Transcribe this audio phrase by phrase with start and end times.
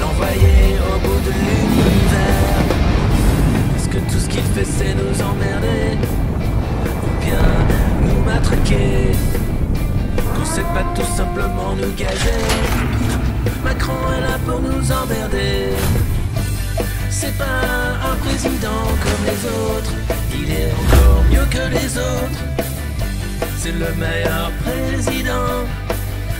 [0.00, 2.58] l'envoyer au bout de l'univers.
[3.76, 5.98] Est-ce que tout ce qu'il fait c'est nous emmerder?
[7.04, 7.46] Ou bien
[8.06, 9.12] nous matraquer?
[10.34, 12.44] Qu'on sait pas tout simplement nous gazer
[13.64, 15.72] Macron est là pour nous emmerder.
[17.10, 17.44] C'est pas
[18.12, 19.92] un président comme les autres,
[20.32, 22.42] il est encore mieux que les autres.
[23.58, 25.66] C'est le meilleur président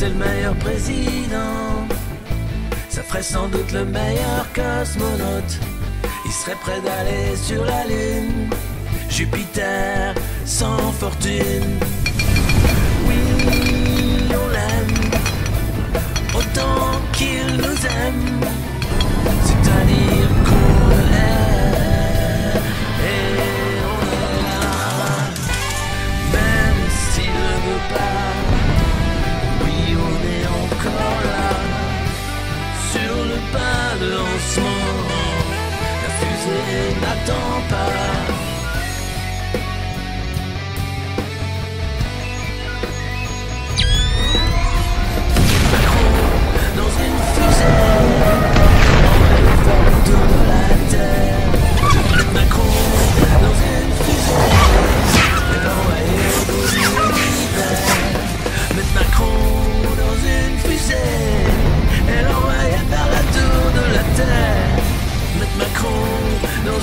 [0.00, 1.86] C'est le meilleur président.
[2.88, 5.60] Ça ferait sans doute le meilleur cosmonaute.
[6.24, 8.48] Il serait prêt d'aller sur la Lune.
[9.10, 10.14] Jupiter
[10.46, 11.78] sans fortune.
[37.24, 37.79] Fusée n'attend pas.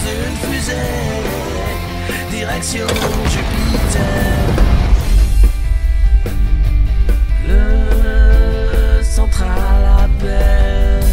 [0.06, 0.74] Une fusée.
[2.30, 2.88] Direction
[3.30, 4.04] Jupiter.
[7.48, 11.04] Le central appelle.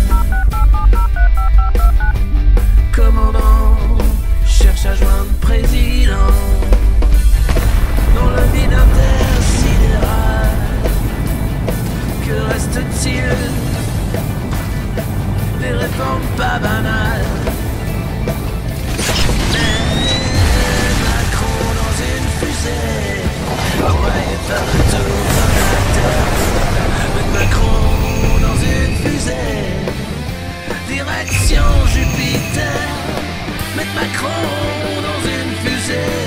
[2.93, 3.77] Commandant
[4.47, 6.33] cherche à joindre président.
[8.15, 10.51] Dans le vide intersidéral.
[12.27, 13.37] Que reste-t-il?
[15.61, 17.54] Des réformes pas banales.
[30.89, 32.81] Direction Jupiter.
[33.77, 34.29] Mettre Macron
[35.03, 36.24] dans une fusée.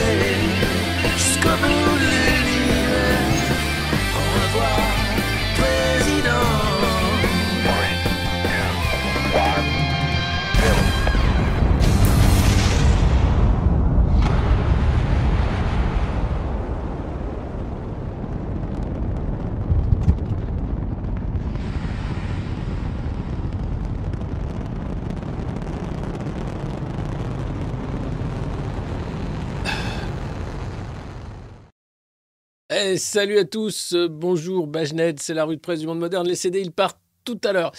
[32.97, 36.27] Salut à tous, bonjour Bajnet, c'est la rue de presse du monde moderne.
[36.27, 37.71] Les CD, ils partent tout à l'heure.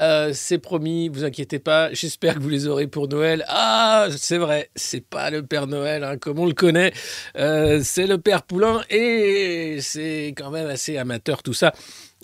[0.00, 3.44] Euh, c'est promis, vous inquiétez pas, j'espère que vous les aurez pour Noël.
[3.48, 6.92] Ah, c'est vrai, c'est pas le Père Noël hein, comme on le connaît,
[7.36, 11.72] Euh, c'est le Père Poulain et c'est quand même assez amateur tout ça.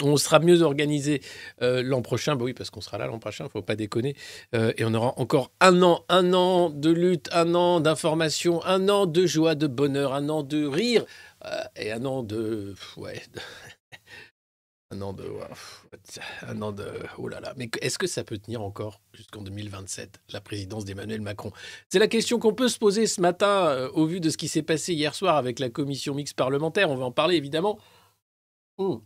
[0.03, 1.21] On sera mieux organisé
[1.61, 4.17] euh, l'an prochain, bah oui, parce qu'on sera là l'an prochain, faut pas déconner.
[4.55, 9.05] Et on aura encore un an, un an de lutte, un an d'information, un an
[9.05, 11.05] de joie, de bonheur, un an de rire
[11.77, 12.75] et un an de.
[12.97, 13.23] Ouais.
[14.91, 15.25] un an de.
[16.43, 16.87] Un an de.
[17.19, 17.55] Oh là là.
[17.57, 21.53] Mais est-ce que ça peut tenir encore jusqu'en 2027, la présidence d'Emmanuel Macron?
[21.89, 24.49] C'est la question qu'on peut se poser ce matin euh, au vu de ce qui
[24.49, 26.91] s'est passé hier soir avec la commission mixte parlementaire.
[26.91, 27.79] On va en parler évidemment.
[28.79, 28.99] Hmm.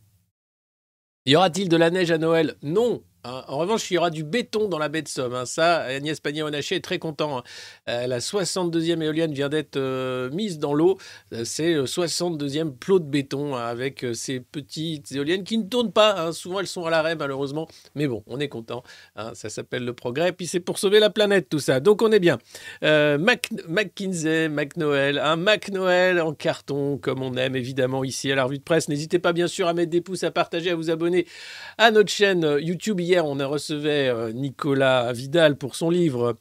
[1.26, 2.56] Y aura-t-il de la neige à Noël?
[2.62, 3.02] Non.
[3.25, 3.44] Hein.
[3.49, 5.35] En revanche, il y aura du béton dans la baie de Somme.
[5.35, 5.47] hein.
[5.47, 7.38] Ça, Agnès Pannier-Runacher est très content.
[7.38, 7.43] hein.
[7.88, 10.99] Euh, la 62e éolienne vient d'être euh, mise dans l'eau.
[11.32, 16.32] Euh, C'est le 62e plot de béton avec ces petites éoliennes qui ne tournent pas.
[16.32, 17.69] Souvent, elles sont à l'arrêt, malheureusement.
[17.94, 18.82] Mais bon, on est content.
[19.35, 20.32] Ça s'appelle le progrès.
[20.32, 21.81] Puis c'est pour sauver la planète, tout ça.
[21.81, 22.38] Donc, on est bien.
[22.82, 28.44] McKinsey, Mac Noël, un Mac Noël en carton, comme on aime évidemment ici à la
[28.44, 28.88] revue de presse.
[28.88, 31.27] N'hésitez pas bien sûr à mettre des pouces, à partager, à vous abonner
[31.79, 33.00] à notre chaîne YouTube.
[33.22, 36.37] On a recevait euh, Nicolas Vidal pour son livre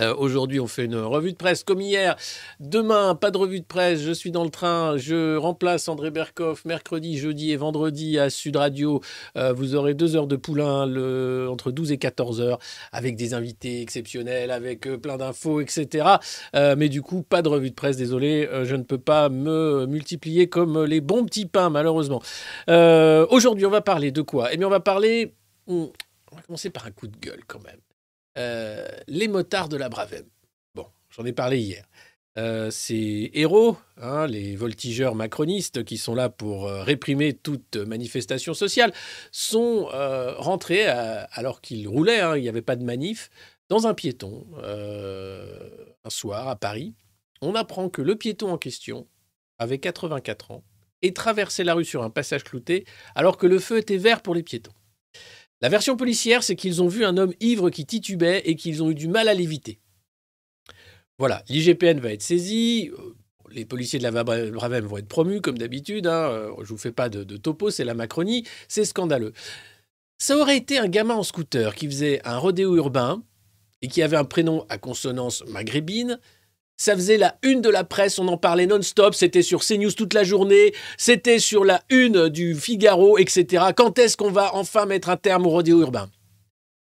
[0.00, 2.16] Euh, Aujourd'hui, on fait une revue de presse comme hier.
[2.60, 4.00] Demain, pas de revue de presse.
[4.00, 4.96] Je suis dans le train.
[4.96, 9.02] Je remplace André Berkoff mercredi, jeudi et vendredi à Sud Radio.
[9.36, 10.84] Euh, vous aurez deux heures de poulain
[11.46, 12.58] entre 12 et 14 heures
[12.92, 16.06] avec des invités exceptionnels, avec plein d'infos, etc.
[16.54, 17.98] Mais du coup, pas de revue de presse.
[17.98, 22.22] Désolé, je ne peux pas me multiplier comme les bons petits pains, malheureusement.
[22.68, 24.48] Aujourd'hui, on va parler de quoi?
[24.52, 25.34] Eh bien, on va parler.
[25.66, 25.92] On
[26.32, 27.80] va commencer par un coup de gueule quand même.
[28.38, 30.24] Euh, les motards de la Bravem.
[30.74, 31.84] Bon, j'en ai parlé hier.
[32.38, 38.54] Euh, ces héros, hein, les voltigeurs macronistes qui sont là pour euh, réprimer toute manifestation
[38.54, 38.92] sociale,
[39.30, 39.88] sont
[40.38, 43.28] rentrés, alors qu'ils roulaient, hein, il n'y avait pas de manif,
[43.68, 46.94] dans un piéton, un soir à Paris.
[47.42, 49.06] On apprend que le piéton en question
[49.58, 50.64] avait 84 ans
[51.02, 54.34] et traversait la rue sur un passage clouté alors que le feu était vert pour
[54.34, 54.72] les piétons.
[55.62, 58.90] La version policière, c'est qu'ils ont vu un homme ivre qui titubait et qu'ils ont
[58.90, 59.78] eu du mal à l'éviter.
[61.18, 63.14] Voilà, l'IGPN va être saisi, euh,
[63.50, 66.78] les policiers de la Bra- Bravem vont être promus comme d'habitude, hein, euh, je vous
[66.78, 69.32] fais pas de topo, c'est la Macronie, c'est scandaleux.
[70.18, 73.22] Ça aurait été un gamin en scooter qui faisait un rodéo urbain
[73.82, 76.18] et qui avait un prénom à consonance maghrébine.
[76.76, 80.14] Ça faisait la une de la presse, on en parlait non-stop, c'était sur CNews toute
[80.14, 83.66] la journée, c'était sur la une du Figaro, etc.
[83.76, 86.10] Quand est-ce qu'on va enfin mettre un terme au rodéo urbain?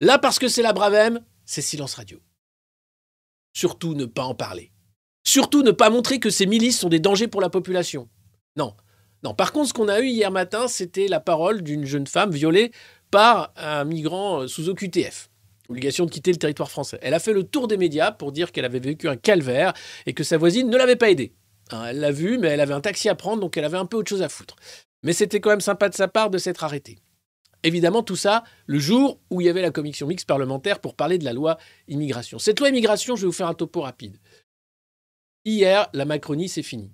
[0.01, 2.19] Là, parce que c'est la Bravem, c'est silence radio.
[3.53, 4.71] Surtout ne pas en parler.
[5.23, 8.09] Surtout ne pas montrer que ces milices sont des dangers pour la population.
[8.57, 8.75] Non.
[9.23, 12.31] Non, par contre, ce qu'on a eu hier matin, c'était la parole d'une jeune femme
[12.31, 12.71] violée
[13.09, 15.29] par un migrant euh, sous OQTF.
[15.69, 16.99] Obligation de quitter le territoire français.
[17.01, 19.73] Elle a fait le tour des médias pour dire qu'elle avait vécu un calvaire
[20.05, 21.33] et que sa voisine ne l'avait pas aidée.
[21.71, 23.85] Hein, elle l'a vu, mais elle avait un taxi à prendre, donc elle avait un
[23.85, 24.55] peu autre chose à foutre.
[25.03, 26.99] Mais c'était quand même sympa de sa part de s'être arrêtée.
[27.63, 31.17] Évidemment, tout ça le jour où il y avait la commission mixte parlementaire pour parler
[31.17, 31.57] de la loi
[31.87, 32.37] immigration.
[32.37, 34.17] Cette loi immigration, je vais vous faire un topo rapide.
[35.45, 36.91] Hier, la Macronie, c'est fini.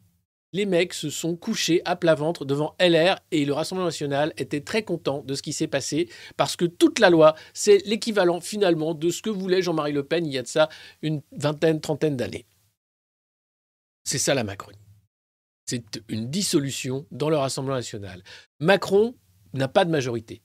[0.53, 4.61] Les mecs se sont couchés à plat ventre devant LR et le Rassemblement national était
[4.61, 8.93] très content de ce qui s'est passé parce que toute la loi, c'est l'équivalent finalement
[8.93, 10.67] de ce que voulait Jean-Marie Le Pen il y a de ça
[11.01, 12.45] une vingtaine, trentaine d'années.
[14.03, 14.77] C'est ça la Macronie.
[15.65, 18.21] C'est une dissolution dans le Rassemblement national.
[18.59, 19.15] Macron
[19.53, 20.41] n'a pas de majorité.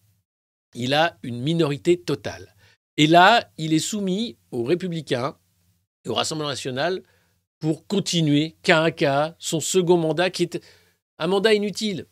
[0.75, 2.55] Il a une minorité totale.
[2.97, 5.37] Et là, il est soumis aux Républicains
[6.05, 7.02] et au Rassemblement national
[7.61, 10.61] pour continuer cas à cas son second mandat qui est
[11.19, 12.06] un mandat inutile.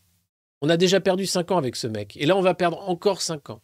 [0.63, 2.17] On a déjà perdu cinq ans avec ce mec.
[2.17, 3.61] Et là, on va perdre encore cinq ans.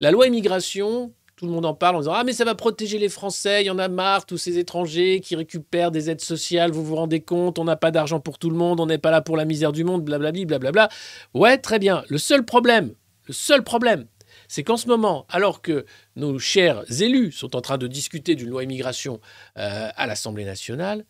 [0.00, 2.98] La loi immigration, tout le monde en parle en disant Ah, mais ça va protéger
[2.98, 6.72] les Français, il y en a marre, tous ces étrangers qui récupèrent des aides sociales,
[6.72, 9.12] vous vous rendez compte, on n'a pas d'argent pour tout le monde, on n'est pas
[9.12, 10.88] là pour la misère du monde, blablabli, blablabla.
[11.34, 12.02] Ouais, très bien.
[12.08, 12.94] Le seul problème,
[13.28, 14.06] le seul problème,
[14.48, 15.84] c'est qu'en ce moment, alors que
[16.16, 19.20] nos chers élus sont en train de discuter d'une loi immigration
[19.58, 21.04] euh, à l'Assemblée nationale,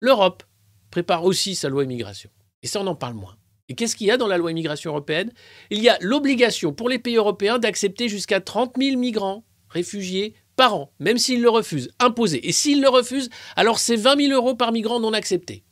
[0.00, 0.42] l'Europe
[0.90, 2.30] prépare aussi sa loi immigration.
[2.62, 3.36] Et ça, on en parle moins.
[3.68, 5.32] Et qu'est-ce qu'il y a dans la loi immigration européenne?
[5.70, 10.74] Il y a l'obligation pour les pays européens d'accepter jusqu'à 30 000 migrants, réfugiés, par
[10.74, 12.46] an, même s'ils le refusent, imposé.
[12.46, 15.64] Et s'ils le refusent, alors c'est 20 000 euros par migrant non accepté.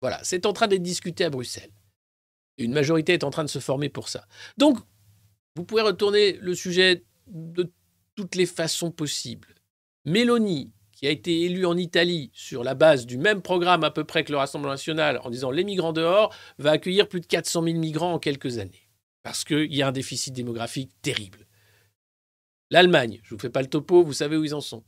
[0.00, 1.70] Voilà, c'est en train d'être discuté à Bruxelles.
[2.58, 4.26] Une majorité est en train de se former pour ça.
[4.58, 4.78] Donc,
[5.56, 7.72] vous pouvez retourner le sujet de
[8.14, 9.54] toutes les façons possibles.
[10.04, 14.04] Mélanie, qui a été élue en Italie sur la base du même programme à peu
[14.04, 17.62] près que le Rassemblement national, en disant les migrants dehors, va accueillir plus de 400
[17.62, 18.88] 000 migrants en quelques années.
[19.22, 21.46] Parce qu'il y a un déficit démographique terrible.
[22.70, 24.84] L'Allemagne, je ne vous fais pas le topo, vous savez où ils en sont.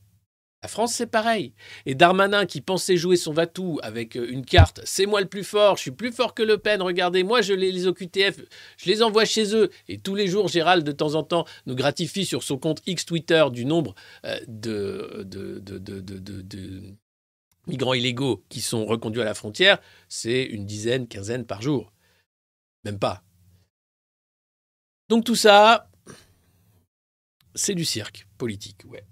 [0.62, 1.54] La France, c'est pareil.
[1.87, 5.42] Et Darmanin, qui pensait jouer son Vatou avec euh, une carte, c'est moi le plus
[5.42, 8.38] fort, je suis plus fort que Le Pen, regardez, moi, je les, OQTF,
[8.76, 9.71] je les envoie chez eux.
[9.88, 13.04] Et tous les jours, Gérald, de temps en temps, nous gratifie sur son compte X
[13.04, 15.26] Twitter du nombre euh, de
[17.66, 19.81] migrants illégaux qui sont reconduits à la frontière.
[20.09, 21.92] C'est une dizaine, quinzaine par jour.
[22.85, 23.25] Même pas.
[25.09, 25.90] Donc tout ça,
[27.57, 29.04] c'est du cirque politique, ouais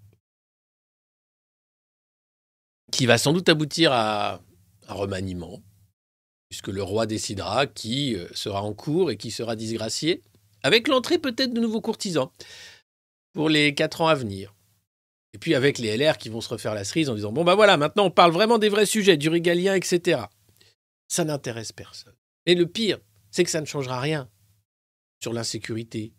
[2.90, 4.40] qui va sans doute aboutir à
[4.88, 5.62] un remaniement,
[6.49, 10.23] puisque le roi décidera qui euh, sera en cours et qui sera disgracié,
[10.62, 12.30] avec l'entrée peut-être de nouveaux courtisans
[13.32, 14.54] pour les quatre ans à venir.
[15.32, 17.54] Et puis avec les LR qui vont se refaire la cerise en disant Bon, ben
[17.54, 20.23] voilà, maintenant on parle vraiment des vrais sujets, du régalien, etc.
[21.09, 22.14] Ça n'intéresse personne.
[22.47, 22.99] Et le pire,
[23.30, 24.28] c'est que ça ne changera rien
[25.23, 26.12] sur l'insécurité,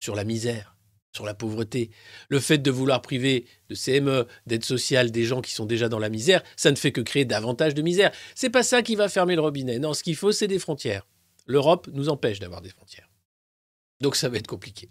[0.00, 0.75] sur la misère,
[1.16, 1.90] sur la pauvreté.
[2.28, 5.98] Le fait de vouloir priver de CME, d'aide sociale des gens qui sont déjà dans
[5.98, 8.12] la misère, ça ne fait que créer davantage de misère.
[8.34, 9.78] C'est pas ça qui va fermer le robinet.
[9.78, 11.06] Non, ce qu'il faut, c'est des frontières.
[11.46, 13.10] L'Europe nous empêche d'avoir des frontières.
[14.00, 14.90] Donc ça va être compliqué.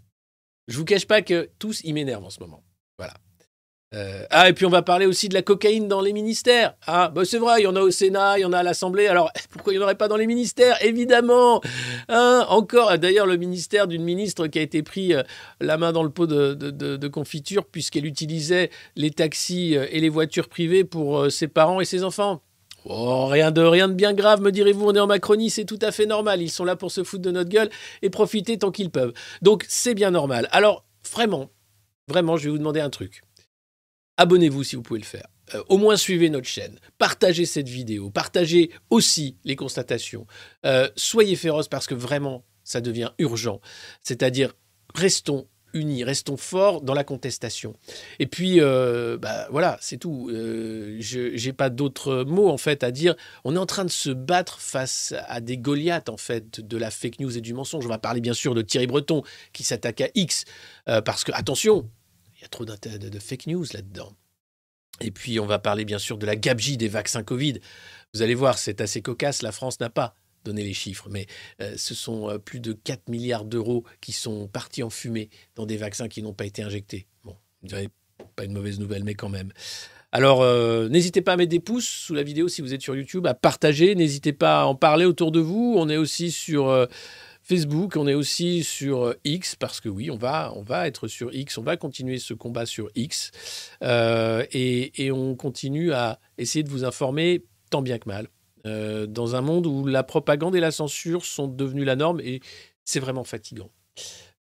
[0.67, 2.63] Je vous cache pas que tous y m'énervent en ce moment.
[2.98, 3.13] Voilà.
[3.95, 6.75] Euh, ah, et puis on va parler aussi de la cocaïne dans les ministères.
[6.85, 8.63] Ah, bah c'est vrai, il y en a au Sénat, il y en a à
[8.63, 9.07] l'Assemblée.
[9.07, 10.77] Alors, pourquoi il n'y en aurait pas dans les ministères?
[10.83, 11.61] Évidemment
[12.09, 15.23] Hein, Encore, d'ailleurs, le ministère d'une ministre qui a été pris euh,
[15.61, 20.49] la main dans le pot de, confiture puisqu'elle utilisait les taxis euh, et les voitures
[20.49, 22.41] privées pour ses parents et ses enfants.
[22.87, 25.79] Oh, rien de, rien de bien grave, me direz-vous, on est en Macronie, c'est tout
[25.81, 26.41] à fait normal.
[26.41, 27.69] Ils sont là pour se foutre de notre gueule
[28.01, 29.13] et profiter tant qu'ils peuvent.
[29.41, 30.47] Donc, c'est bien normal.
[30.51, 31.49] Alors, vraiment,
[32.07, 33.25] vraiment, je vais vous demander un truc.
[34.17, 35.27] Abonnez-vous si vous pouvez le faire.
[35.53, 36.79] Euh, au moins suivez notre chaîne.
[36.98, 38.10] Partagez cette vidéo.
[38.10, 40.25] Partagez aussi les constatations.
[40.65, 43.62] Euh, soyez féroces parce que vraiment, ça devient urgent.
[44.01, 44.53] C'est-à-dire,
[44.95, 47.75] restons unis, restons forts dans la contestation.
[48.19, 50.29] Et puis, euh, bah, voilà, c'est tout.
[50.31, 53.13] Euh, je n'ai pas d'autres mots en fait à dire.
[53.43, 56.89] On est en train de se battre face à des Goliaths en fait de la
[56.89, 57.86] fake news et du mensonge.
[57.86, 60.45] On va parler bien sûr de Thierry Breton qui s'attaque à X
[60.86, 61.89] parce que attention,
[62.49, 64.13] trop de, fake news là-dedans.
[65.01, 67.59] Et puis, on va parler bien sûr de la gabegie des vaccins Covid.
[68.13, 69.41] Vous allez voir, c'est assez cocasse.
[69.41, 71.25] La France n'a pas donné les chiffres, mais
[71.61, 75.65] euh, ce sont euh, plus de 4 milliards d'euros qui sont partis en fumée dans
[75.65, 77.07] des vaccins qui n'ont pas été injectés.
[77.23, 77.89] Bon, vous direz,
[78.35, 79.51] pas une mauvaise nouvelle, mais quand même.
[80.11, 82.95] Alors, euh, n'hésitez pas à mettre des pouces sous la vidéo si vous êtes sur
[82.95, 83.95] YouTube, à partager.
[83.95, 85.75] N'hésitez pas à en parler autour de vous.
[85.77, 86.87] On est aussi sur
[87.45, 90.51] Facebook, on est aussi sur euh, X, parce que oui, on va,
[90.87, 93.69] être sur X, on va continuer ce combat sur X.
[93.83, 98.29] Euh, et, et on continue à essayer de vous informer tant bien que mal.
[98.65, 102.41] Euh, dans un monde où la propagande et la censure sont devenues la norme, et
[102.83, 103.69] c'est vraiment fatigant.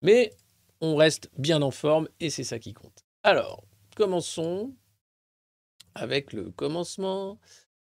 [0.00, 0.32] Mais
[0.80, 3.04] on reste bien en forme, et c'est ça qui compte.
[3.22, 3.64] Alors,
[3.96, 4.74] commençons
[5.94, 7.38] avec le commencement.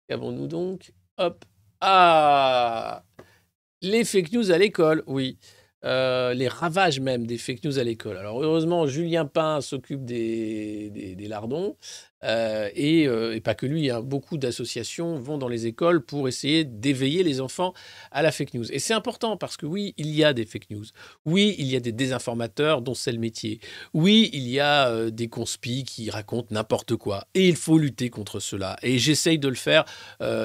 [0.10, 0.92] Qu'avons-nous donc?
[1.18, 1.46] Hop.
[1.80, 3.04] Ah
[3.86, 5.38] Les fake news à l'école, oui.
[5.84, 8.18] Euh, les ravages même des fake news à l'école.
[8.18, 11.78] Alors heureusement, Julien Pain s'occupe des, lardons.
[12.26, 16.28] Euh, et, euh, et pas que lui, hein, beaucoup d'associations vont dans les écoles pour
[16.28, 17.74] essayer d'éveiller les enfants
[18.12, 18.72] à la fake news.
[18.72, 20.86] Et c'est important parce que oui, il y a des fake news.
[21.26, 23.60] Oui, il y a des désinformateurs dont c'est le métier.
[23.94, 27.28] Oui, il y a euh, des conspis qui racontent n'importe quoi.
[27.36, 28.78] Et il faut lutter contre cela.
[28.82, 29.86] Et j'essaye de le faire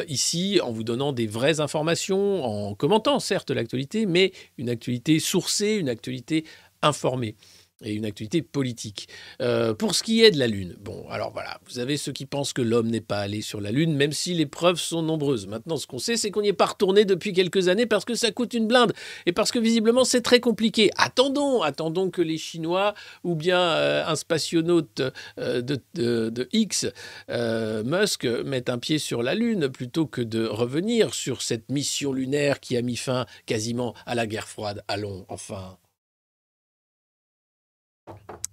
[0.08, 5.76] ici en vous donnant des vraies informations, en commentant certes l'actualité, mais une actualité sourcée,
[5.76, 6.44] une actualité
[6.82, 7.36] informée
[7.84, 9.08] et une actualité politique.
[9.40, 12.26] Euh, pour ce qui est de la Lune, bon, alors voilà, vous avez ceux qui
[12.26, 15.46] pensent que l'homme n'est pas allé sur la Lune, même si les preuves sont nombreuses.
[15.46, 18.14] Maintenant, ce qu'on sait, c'est qu'on n'y est pas retourné depuis quelques années parce que
[18.14, 18.92] ça coûte une blinde
[19.26, 20.90] et parce que visiblement c'est très compliqué.
[20.96, 22.94] Attendons, attendons que les Chinois
[23.24, 25.02] ou bien euh, un spationaute
[25.38, 26.86] euh, de, de- de X,
[27.30, 32.12] euh, Musk, mette un pied sur la Lune plutôt que de revenir sur cette mission
[32.12, 34.82] lunaire qui a mis fin quasiment à la guerre froide.
[34.88, 35.78] Allons, enfin.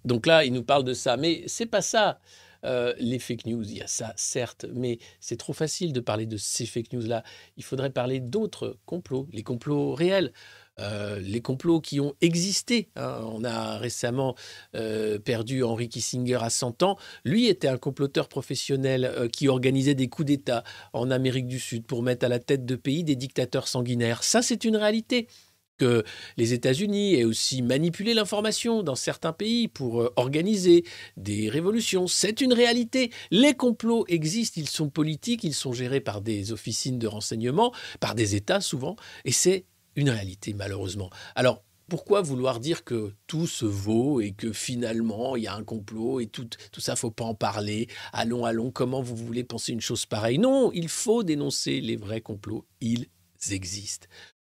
[0.06, 2.20] Donc là, il nous parle de ça, mais c'est pas ça.
[2.64, 6.26] Euh, les fake news, il y a ça, certes, mais c'est trop facile de parler
[6.26, 7.24] de ces fake news-là.
[7.56, 10.34] Il faudrait parler d'autres complots, les complots réels,
[10.80, 12.90] euh, les complots qui ont existé.
[12.96, 13.22] hein.
[13.32, 14.36] On a récemment
[14.76, 16.98] euh, perdu Henry Kissinger à 100 ans.
[17.24, 22.04] Lui était un comploteur professionnel qui organisait des coups d'État en Amérique du Sud pour
[22.04, 24.24] mettre à la tête de pays des dictateurs sanguinaires.
[24.24, 25.28] Ça, c'est une réalité
[25.78, 26.04] que
[26.38, 30.84] les États-Unis aient aussi manipulé l'information dans certains pays pour euh, organiser
[31.16, 32.08] des révolutions.
[32.08, 33.12] C'est une réalité.
[33.32, 38.16] Les complots existent, ils sont politiques, ils sont gérés par des officines de renseignement, par
[38.16, 39.66] des États souvent, et c'est
[39.96, 41.10] une réalité malheureusement.
[41.36, 45.64] Alors, pourquoi vouloir dire que tout se vaut et que finalement il y a un
[45.64, 47.88] complot et tout, tout ça, faut pas en parler?
[48.12, 50.38] Allons, allons, comment vous voulez penser une chose pareille?
[50.38, 52.66] Non, il faut dénoncer les vrais complots.
[52.82, 53.08] Ils
[53.52, 54.08] existent.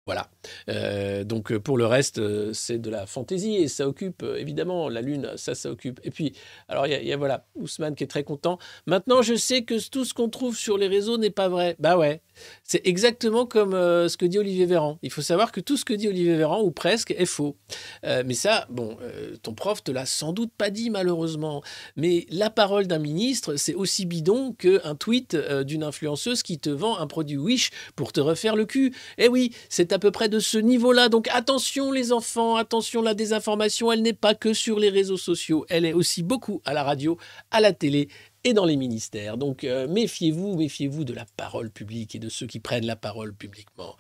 [0.09, 0.31] Voilà.
[0.71, 4.89] Euh, donc euh, pour le reste, euh, c'est de la fantaisie et ça occupe évidemment
[4.89, 6.01] la lune, ça, ça occupe.
[6.03, 6.33] Et puis,
[6.67, 8.59] alors il y, a- il y a voilà Ousmane qui est très content.
[8.87, 11.77] Maintenant, je sais que tout ce qu'on trouve sur les réseaux n'est pas vrai.
[11.79, 12.23] Bah ouais,
[12.65, 14.99] c'est exactement comme euh, ce que dit Olivier Véran.
[15.03, 17.57] Il faut savoir que tout ce que dit Olivier Véran ou presque est faux.
[18.05, 21.63] Euh, mais ça, bon, euh, ton prof te l'a sans doute pas dit malheureusement.
[21.97, 26.99] Mais la parole d'un ministre, c'est aussi bidon qu'un tweet d'une influenceuse qui te vend
[26.99, 28.95] un produit Wish pour te refaire le cul.
[29.19, 31.09] Eh oui, c'est à peu près de ce niveau-là.
[31.09, 35.65] Donc attention les enfants, attention la désinformation, elle n'est pas que sur les réseaux sociaux,
[35.69, 37.19] elle est aussi beaucoup à la radio,
[37.51, 38.09] à la télé
[38.45, 39.37] et dans les ministères.
[39.37, 43.35] Donc euh, méfiez-vous, méfiez-vous de la parole publique et de ceux qui prennent la parole
[43.35, 43.97] publiquement.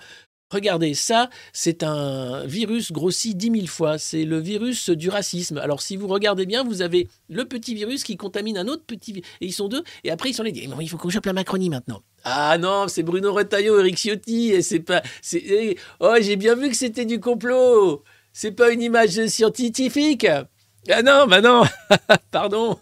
[0.50, 3.98] Regardez, ça, c'est un virus grossi dix mille fois.
[3.98, 5.58] C'est le virus du racisme.
[5.58, 9.12] Alors, si vous regardez bien, vous avez le petit virus qui contamine un autre petit
[9.12, 9.28] virus.
[9.42, 9.84] Et ils sont deux.
[10.04, 12.00] Et après, ils sont les dit, il faut qu'on chope la Macronie maintenant.
[12.24, 14.52] Ah non, c'est Bruno Retailleau, Eric Ciotti.
[14.52, 15.02] Et c'est pas.
[15.34, 18.02] eh, Oh, j'ai bien vu que c'était du complot.
[18.32, 20.26] C'est pas une image scientifique.
[20.90, 21.64] Ah non, bah non,
[22.30, 22.78] pardon.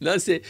[0.00, 0.42] non, c'est,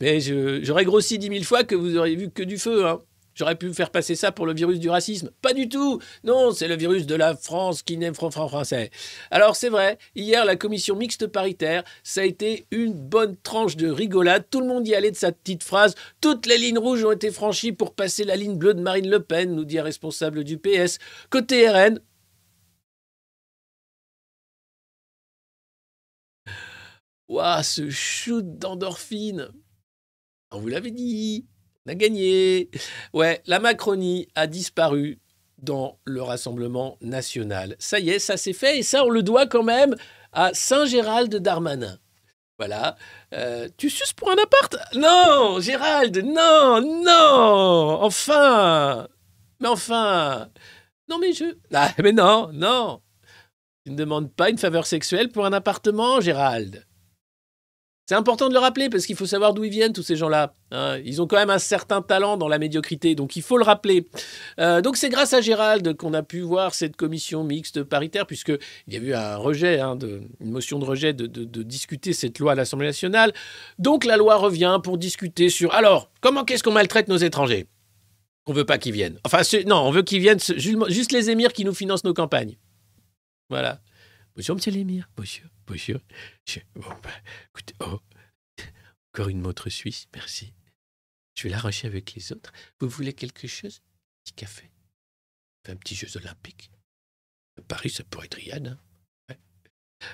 [0.00, 0.20] mais
[0.62, 2.86] j'aurais grossi dix mille fois que vous auriez vu que du feu.
[2.86, 3.00] Hein.
[3.34, 5.30] J'aurais pu faire passer ça pour le virus du racisme.
[5.40, 6.00] Pas du tout.
[6.22, 8.90] Non, c'est le virus de la France qui n'aime fran- fran- français.
[9.30, 13.88] Alors c'est vrai, hier la commission mixte paritaire, ça a été une bonne tranche de
[13.90, 14.44] rigolade.
[14.50, 15.94] Tout le monde y allait de sa petite phrase.
[16.20, 19.20] Toutes les lignes rouges ont été franchies pour passer la ligne bleue de Marine Le
[19.20, 20.98] Pen, nous dit un responsable du PS.
[21.30, 22.00] Côté RN,
[27.32, 29.48] Ouah, ce shoot d'endorphine.
[30.50, 31.46] On vous l'avait dit,
[31.86, 32.70] on a gagné.
[33.14, 35.18] Ouais, la Macronie a disparu
[35.56, 37.74] dans le Rassemblement national.
[37.78, 39.96] Ça y est, ça s'est fait et ça, on le doit quand même
[40.32, 41.98] à Saint-Gérald Darmanin.
[42.58, 42.96] Voilà.
[43.32, 44.76] Euh, tu suces pour un appart?
[44.94, 49.08] Non, Gérald, non, non, enfin.
[49.58, 50.50] Mais enfin.
[51.08, 51.56] Non, mais je.
[51.72, 53.00] Ah, mais non, non.
[53.86, 56.86] Tu ne demandes pas une faveur sexuelle pour un appartement, Gérald?
[58.12, 60.52] C'est important de le rappeler parce qu'il faut savoir d'où ils viennent, tous ces gens-là.
[60.70, 60.98] hein.
[61.02, 64.06] ils ont quand même un certain talent dans la médiocrité, donc il faut le rappeler.
[64.60, 68.58] Euh, donc c'est grâce à Gérald qu'on a pu voir cette commission mixte paritaire, puisqu'il
[68.92, 69.96] y a eu un rejet, hein,
[70.40, 73.32] une motion de rejet de, discuter cette loi à l'Assemblée nationale.
[73.78, 77.66] Donc la loi revient pour discuter sur alors, comment qu'est-ce qu'on maltraite nos étrangers?
[78.44, 79.18] On veut pas qu'ils viennent.
[79.24, 82.58] Enfin, non, on veut qu'ils viennent, juste les émirs qui nous financent nos campagnes.
[83.48, 83.80] Voilà.
[84.34, 85.08] Bonjour, monsieur l'émir.
[85.16, 85.98] Bonjour, bonjour.
[86.46, 87.10] Je- bon, bah,
[87.50, 87.98] écoutez, oh,
[89.12, 90.54] encore une montre suisse, merci.
[91.34, 92.52] Je vais l'arracher avec les autres.
[92.80, 93.80] Vous voulez quelque chose?
[93.82, 94.70] Un petit café?
[95.68, 96.70] Un petit Jeux olympiques?
[97.68, 98.66] Paris, ça pourrait être Riyad.
[98.68, 98.78] hein.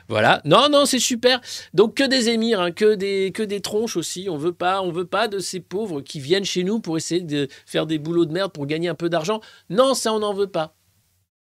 [0.08, 0.42] Voilà.
[0.44, 1.40] Non, non, c'est super.
[1.72, 4.28] Donc que des émirs, hein, que des que des tronches aussi.
[4.28, 7.22] On veut pas, on veut pas de ces pauvres qui viennent chez nous pour essayer
[7.22, 9.40] de faire des boulots de merde pour gagner un peu d'argent.
[9.70, 10.76] Non, ça on n'en veut pas.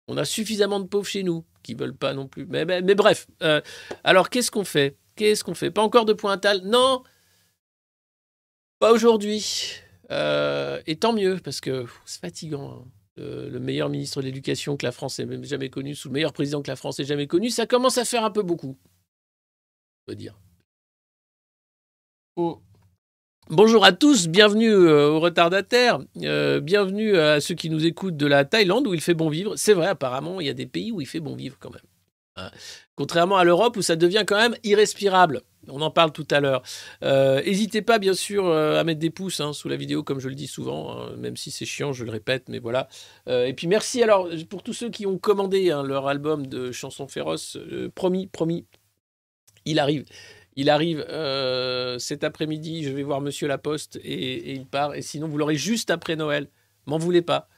[0.10, 2.46] On a suffisamment de pauvres chez nous qui veulent pas non plus.
[2.46, 3.28] Mais, mais, mais bref.
[3.42, 3.60] euh,
[4.04, 4.98] alors qu'est-ce qu'on fait?
[5.16, 5.72] Qu'est-ce qu'on fait?
[5.72, 6.62] Pas encore de pointal?
[6.64, 7.04] Non,
[8.80, 9.74] pas aujourd'hui.
[10.12, 12.72] Euh, et tant mieux, parce que c'est fatigant.
[12.72, 12.92] hein.
[13.18, 16.62] Le meilleur ministre de l'Éducation que la France ait jamais connu, sous le meilleur président
[16.62, 18.78] que la France ait jamais connu, ça commence à faire un peu beaucoup.
[20.06, 20.38] On va dire.
[22.36, 22.62] Oh.
[23.52, 28.26] Bonjour à tous, bienvenue euh, aux retardataires, euh, bienvenue à ceux qui nous écoutent de
[28.26, 29.54] la Thaïlande où il fait bon vivre.
[29.56, 31.84] C'est vrai, apparemment, il y a des pays où il fait bon vivre quand même.
[32.38, 32.50] Hein.
[32.96, 35.44] Contrairement à l'Europe où ça devient quand même irrespirable.
[35.68, 36.64] On en parle tout à l'heure.
[37.04, 40.28] Euh, N'hésitez pas, bien sûr, à mettre des pouces hein, sous la vidéo, comme je
[40.28, 42.88] le dis souvent, hein, même si c'est chiant, je le répète, mais voilà.
[43.28, 47.60] Et puis merci alors pour tous ceux qui ont commandé leur album de chansons féroces.
[47.94, 48.66] promis, promis,
[49.66, 50.06] il arrive.
[50.56, 52.84] Il arrive euh, cet après-midi.
[52.84, 54.96] Je vais voir Monsieur Laposte et, et il part.
[54.96, 56.50] Et sinon, vous l'aurez juste après Noël.
[56.86, 57.50] M'en voulez pas.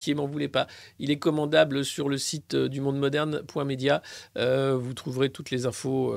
[0.00, 0.66] Qui m'en voulez pas.
[0.98, 4.02] Il est commandable sur le site euh, du monde moderne.media.
[4.36, 6.14] Euh, vous trouverez toutes les infos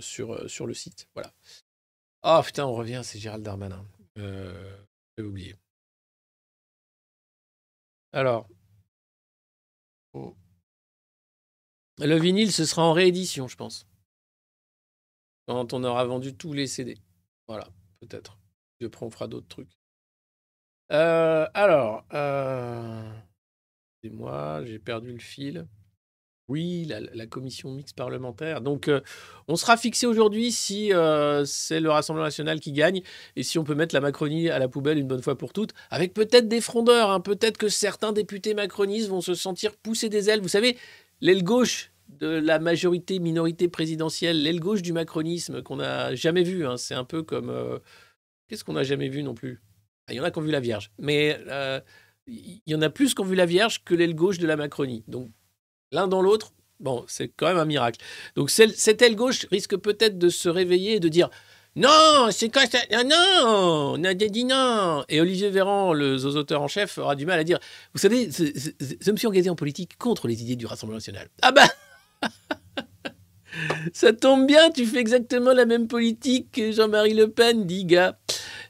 [0.00, 1.08] sur, le site.
[1.14, 1.32] Voilà.
[2.22, 3.84] Ah putain, on revient, c'est Gérald Darmanin.
[4.16, 5.56] J'avais oublié.
[8.12, 8.48] Alors.
[10.12, 10.36] Oh.
[11.98, 13.87] Le vinyle, ce sera en réédition, je pense.
[15.48, 16.98] Quand on aura vendu tous les CD.
[17.48, 17.66] Voilà,
[18.00, 18.38] peut-être.
[18.80, 19.78] Et Après, on fera d'autres trucs.
[20.92, 23.10] Euh, alors, euh...
[24.12, 25.66] moi, j'ai perdu le fil.
[26.48, 28.60] Oui, la, la commission mixte parlementaire.
[28.60, 29.00] Donc, euh,
[29.48, 33.02] on sera fixé aujourd'hui si euh, c'est le Rassemblement national qui gagne
[33.36, 35.72] et si on peut mettre la Macronie à la poubelle une bonne fois pour toutes,
[35.90, 37.10] avec peut-être des frondeurs.
[37.10, 37.20] hein.
[37.20, 40.40] Peut-être que certains députés macronistes vont se sentir pousser des ailes.
[40.40, 40.78] Vous savez,
[41.20, 46.66] l'aile gauche de la majorité minorité présidentielle, l'aile gauche du macronisme qu'on n'a jamais vu.
[46.66, 46.76] hein.
[46.76, 47.78] C'est un peu comme euh,
[48.48, 49.60] qu'est-ce qu'on n'a jamais vu non plus?
[50.06, 51.80] Ah, Il y en a qui ont vu la Vierge, mais euh,
[52.26, 54.56] il y en a plus qui ont vu la Vierge que l'aile gauche de la
[54.56, 55.04] Macronie.
[55.06, 55.30] Donc
[55.92, 58.00] l'un dans l'autre, bon, c'est quand même un miracle.
[58.34, 61.28] Donc cette aile gauche risque peut-être de se réveiller et de dire
[61.76, 62.78] non, c'est quoi ça?
[62.90, 65.04] Non, non, on a dit non.
[65.08, 67.60] Et Olivier Véran, le zozoteur en chef, aura du mal à dire
[67.92, 71.28] Vous savez, je me suis engagé en politique contre les idées du Rassemblement national.
[71.42, 71.68] Ah bah
[73.92, 78.18] Ça tombe bien, tu fais exactement la même politique que Jean-Marie Le Pen, dit gars.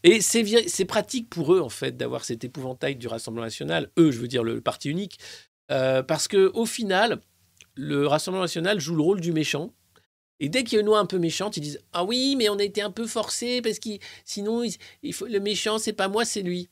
[0.05, 4.19] Et c'est pratique pour eux, en fait, d'avoir cet épouvantail du Rassemblement national, eux, je
[4.19, 5.19] veux dire le parti unique,
[5.71, 7.21] euh, parce que au final,
[7.75, 9.73] le Rassemblement national joue le rôle du méchant.
[10.41, 12.49] Et dès qu'il y a une loi un peu méchante, ils disent Ah oui, mais
[12.49, 13.91] on a été un peu forcé parce que
[14.25, 14.63] sinon,
[15.03, 16.69] le méchant, c'est pas moi, c'est lui.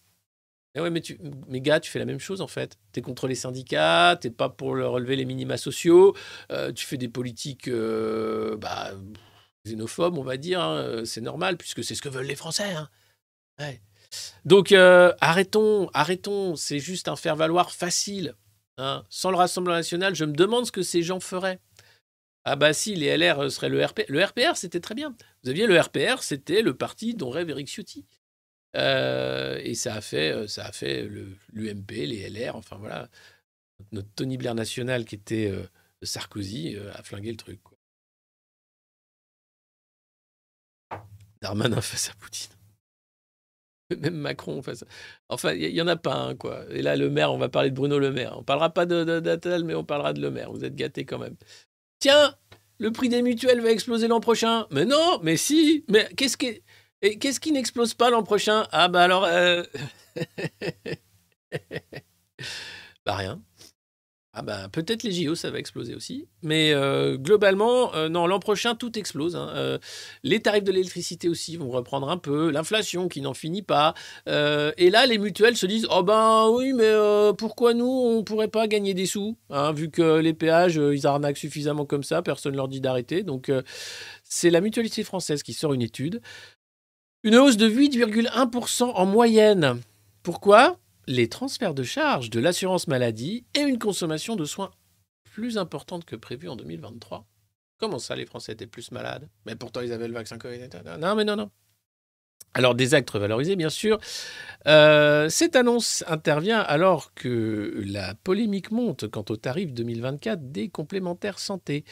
[0.78, 2.78] Eh mais, tu, mais gars, tu fais la même chose en fait.
[2.92, 6.14] Tu es contre les syndicats, tu pas pour le- relever les minima sociaux,
[6.52, 8.92] euh, tu fais des politiques euh, bah,
[9.66, 10.60] xénophobes, on va dire.
[10.60, 11.02] hein.
[11.06, 12.72] C'est normal puisque c'est ce que veulent les Français.
[12.74, 12.88] hein.
[14.44, 16.56] Donc euh, arrêtons, arrêtons.
[16.56, 18.34] C'est juste un faire-valoir facile.
[18.78, 19.04] hein.
[19.08, 21.58] Sans le Rassemblement national, je me demande ce que ces gens feraient.
[22.44, 24.04] Ah bah si, les LR seraient le RPR.
[24.08, 25.16] Le RPR, c'était très bien.
[25.42, 28.04] Vous aviez le RPR, c'était le parti dont rêve Eric Ciotti.
[28.76, 31.08] Euh, et ça a fait, euh, ça fait
[31.52, 33.08] l'UMP, les LR, enfin voilà.
[33.92, 35.68] Notre Tony Blair national qui était euh,
[36.02, 37.60] Sarkozy a flingué le truc.
[37.62, 37.76] Quoi.
[41.40, 42.52] Darmanin face à Poutine.
[43.98, 44.86] Même Macron face à...
[45.28, 46.64] Enfin, il n'y en a pas un, quoi.
[46.70, 48.36] Et là, le maire, on va parler de Bruno Le Maire.
[48.38, 50.52] On parlera pas d'Attal, mais on parlera de Le Maire.
[50.52, 51.36] Vous êtes gâtés quand même.
[52.00, 52.34] Tiens,
[52.78, 54.66] le prix des mutuelles va exploser l'an prochain.
[54.70, 55.84] Mais non, mais si.
[55.88, 56.62] Mais qu'est-ce qui...
[57.02, 58.66] Et qu'est-ce qui n'explose pas l'an prochain?
[58.72, 59.24] Ah bah alors...
[59.24, 59.62] Euh...
[63.04, 63.40] bah rien.
[64.38, 66.28] Ah bah peut-être les JO, ça va exploser aussi.
[66.42, 69.35] Mais euh, globalement, euh, non, l'an prochain, tout explose.
[69.35, 69.48] Hein.
[69.54, 69.78] Euh,
[70.24, 72.50] les tarifs de l'électricité aussi vont reprendre un peu.
[72.50, 73.94] L'inflation qui n'en finit pas.
[74.26, 76.92] et là, les mutuelles se disent, oh ben oui, mais
[77.38, 81.06] pourquoi nous, on ne pourrait pas gagner des sous hein, Vu que les péages, ils
[81.06, 83.22] arnaquent suffisamment comme ça, personne ne leur dit d'arrêter.
[83.22, 83.50] Donc
[84.22, 86.20] c'est la mutualité française qui sort une étude.
[87.22, 89.81] Une hausse de 8,1% en moyenne.
[90.22, 90.79] Pourquoi?
[91.07, 94.70] Les transferts de charges de l'assurance maladie et une consommation de soins
[95.24, 97.26] plus importante que prévu en 2023.
[97.79, 99.29] Comment ça, les Français étaient plus malades?
[99.44, 100.68] Mais pourtant, ils avaient le vaccin Covid.
[100.98, 101.50] Non, mais non, non.
[102.55, 103.98] Alors, des actes revalorisés, bien sûr.
[104.66, 111.38] Euh, cette annonce intervient alors que la polémique monte quant au tarif 2024 des complémentaires
[111.38, 111.85] santé.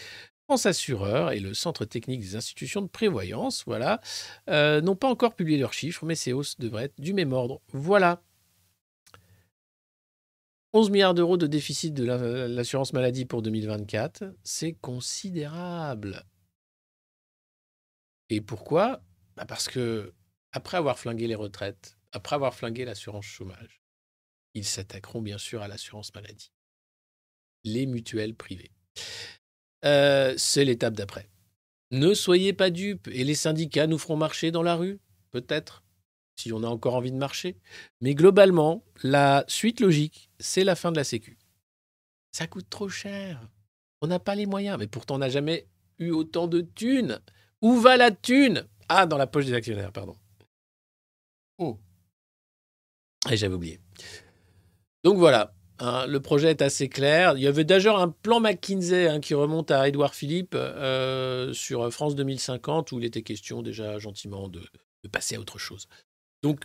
[0.46, 4.00] France Assureur et le Centre technique des institutions de prévoyance, voilà,
[4.50, 7.62] euh, n'ont pas encore publié leurs chiffres, mais ces hausses devraient être du même ordre.
[7.72, 8.22] Voilà.
[10.74, 16.24] 11 milliards d'euros de déficit de l'assurance maladie pour 2024, c'est considérable.
[18.28, 19.00] Et pourquoi?
[19.36, 20.12] Bah Parce que
[20.52, 23.80] après avoir flingué les retraites, après avoir flingué l'assurance chômage,
[24.54, 26.52] ils s'attaqueront bien sûr à l'assurance maladie.
[27.62, 28.72] Les mutuelles privées.
[29.84, 31.28] Euh, c'est l'étape d'après.
[31.90, 34.98] Ne soyez pas dupes et les syndicats nous feront marcher dans la rue,
[35.30, 35.82] peut-être
[36.36, 37.56] si on a encore envie de marcher.
[38.00, 41.38] Mais globalement, la suite logique, c'est la fin de la Sécu.
[42.32, 43.48] Ça coûte trop cher.
[44.00, 45.68] On n'a pas les moyens, mais pourtant on n'a jamais
[45.98, 47.20] eu autant de thunes.
[47.62, 48.66] Où va la thune?
[48.88, 50.16] Ah, dans la poche des actionnaires, pardon.
[51.58, 51.78] Oh.
[53.30, 53.80] J'avais oublié.
[55.04, 57.34] Donc voilà, hein, le projet est assez clair.
[57.36, 61.92] Il y avait d'ailleurs un plan McKinsey hein, qui remonte à Édouard Philippe euh, sur
[61.92, 64.62] France 2050 où il était question déjà gentiment de
[65.10, 65.88] passer à autre chose.
[66.42, 66.64] Donc,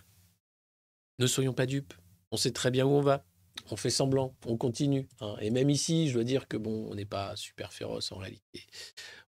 [1.20, 1.94] ne soyons pas dupes.
[2.32, 3.26] On sait très bien où on va.
[3.72, 5.08] On fait semblant, on continue.
[5.20, 5.36] Hein.
[5.42, 8.66] Et même ici, je dois dire que bon, on n'est pas super féroce en réalité.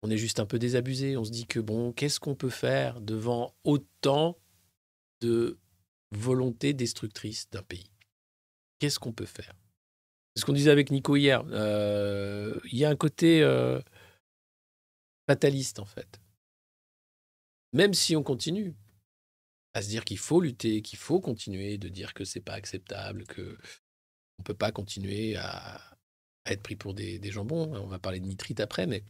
[0.01, 1.17] On est juste un peu désabusé.
[1.17, 4.37] On se dit que bon, qu'est-ce qu'on peut faire devant autant
[5.21, 5.59] de
[6.11, 7.91] volonté destructrice d'un pays?
[8.79, 9.58] Qu'est-ce qu'on peut faire?
[10.39, 11.43] Ce qu'on disait avec Nico hier.
[11.51, 13.79] Euh, il y a un côté euh,
[15.27, 16.19] fataliste en fait.
[17.73, 18.75] Même si on continue,
[19.73, 23.25] à se dire qu'il faut lutter, qu'il faut continuer, de dire que c'est pas acceptable,
[23.25, 23.57] que
[24.39, 25.79] on peut pas continuer à,
[26.45, 27.75] être pris pour des, jambons.
[27.75, 29.03] On va parler de nitrite après, mais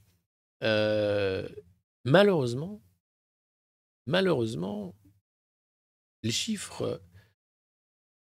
[0.63, 1.47] euh,
[2.03, 2.81] malheureusement,
[4.07, 4.95] malheureusement,
[6.23, 7.01] les chiffres,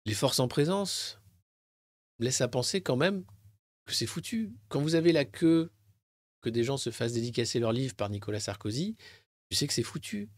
[0.06, 1.22] les forces en présence
[2.20, 3.24] laissent à penser quand même
[3.86, 4.54] que c'est foutu.
[4.68, 5.72] Quand vous avez la queue
[6.42, 8.96] que des gens se fassent dédicacer leur livre par Nicolas Sarkozy,
[9.50, 10.30] tu sais que c'est foutu.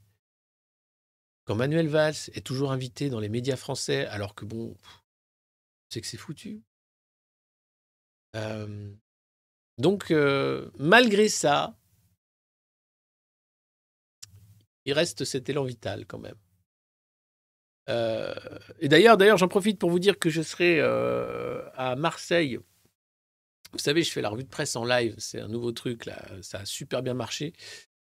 [1.46, 4.76] Quand Manuel Valls est toujours invité dans les médias français, alors que bon,
[5.90, 6.62] c'est que c'est foutu.
[9.78, 10.12] donc,
[10.78, 11.78] malgré ça,
[14.86, 16.38] il reste cet élan vital quand même.
[17.88, 22.60] Et d'ailleurs, d'ailleurs, j'en profite pour vous dire que je serai à Marseille.
[23.73, 25.15] Vous savez, je fais la revue de presse en live.
[25.17, 26.26] C'est un nouveau truc là.
[26.41, 27.54] Ça a super bien marché.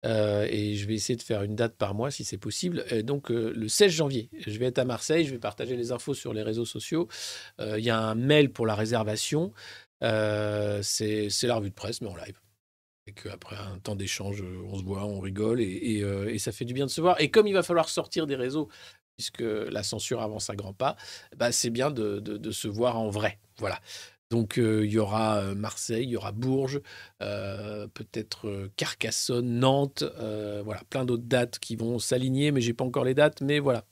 [0.04, 2.84] Euh, et je vais essayer de faire une date par mois si c'est possible.
[3.04, 6.14] donc euh, le 16 janvier, je vais être à Marseille, je vais partager les infos
[6.14, 7.08] sur les réseaux sociaux.
[7.60, 9.52] Euh, il y a un mail pour la réservation.
[10.00, 12.38] c'est la revue de presse, mais en live.
[13.06, 16.86] Et qu'après un temps d'échange, on se voit, on rigole et, ça fait du bien
[16.86, 17.20] de se voir.
[17.20, 18.68] Et comme il va falloir sortir des réseaux,
[19.16, 20.96] puisque la censure avance à grands pas,
[21.36, 23.38] bah, c'est bien de, se voir en vrai.
[23.58, 23.80] Voilà.
[24.30, 26.80] Donc il y aura Marseille, il y aura Bourges,
[27.20, 30.02] peut-être Carcassonne, Nantes,
[30.64, 33.84] voilà, plein d'autres dates qui vont s'aligner, mais j'ai pas encore les dates, mais voilà.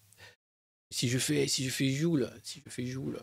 [0.90, 3.20] Si je fais, si je fais Joule, si je fais Joule.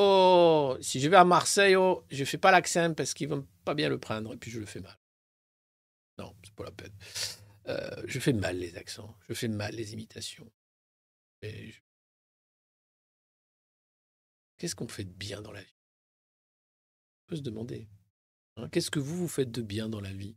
[0.00, 3.74] Oh, si je vais à Marseille, oh, je fais pas l'accent parce qu'ils vont pas
[3.74, 4.96] bien le prendre et puis je le fais mal.
[6.18, 6.92] Non, c'est pas la peine.
[8.06, 10.50] Je fais mal les accents, je fais mal les imitations.
[14.58, 15.76] Qu'est-ce qu'on fait de bien dans la vie?
[17.22, 17.88] On peut se demander.
[18.56, 20.36] Hein, Qu'est-ce que vous, vous faites de bien dans la vie?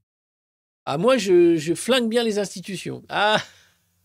[0.85, 3.03] Ah, moi, je, flingue bien les institutions.
[3.09, 3.41] Ah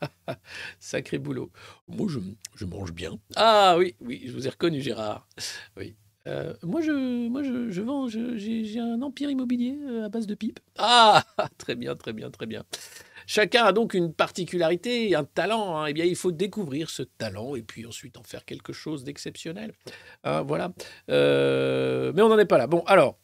[0.78, 1.50] Sacré boulot.
[1.88, 2.08] Moi,
[2.54, 3.18] je mange bien.
[3.34, 5.28] Ah oui, oui, je vous ai reconnu, Gérard.
[5.76, 5.96] Oui.
[6.26, 10.58] Euh, moi, je, moi je, vends, j'ai un empire immobilier euh, à base de pipe.
[10.76, 11.24] Ah
[11.58, 12.64] Très bien, très bien, très bien.
[13.28, 15.78] Chacun a donc une particularité, un talent.
[15.78, 15.86] hein.
[15.86, 19.72] Eh bien, il faut découvrir ce talent et puis ensuite en faire quelque chose d'exceptionnel.
[20.24, 20.72] Hein, voilà.
[21.10, 22.66] Euh, mais on n'en est pas là.
[22.66, 23.18] Bon, alors,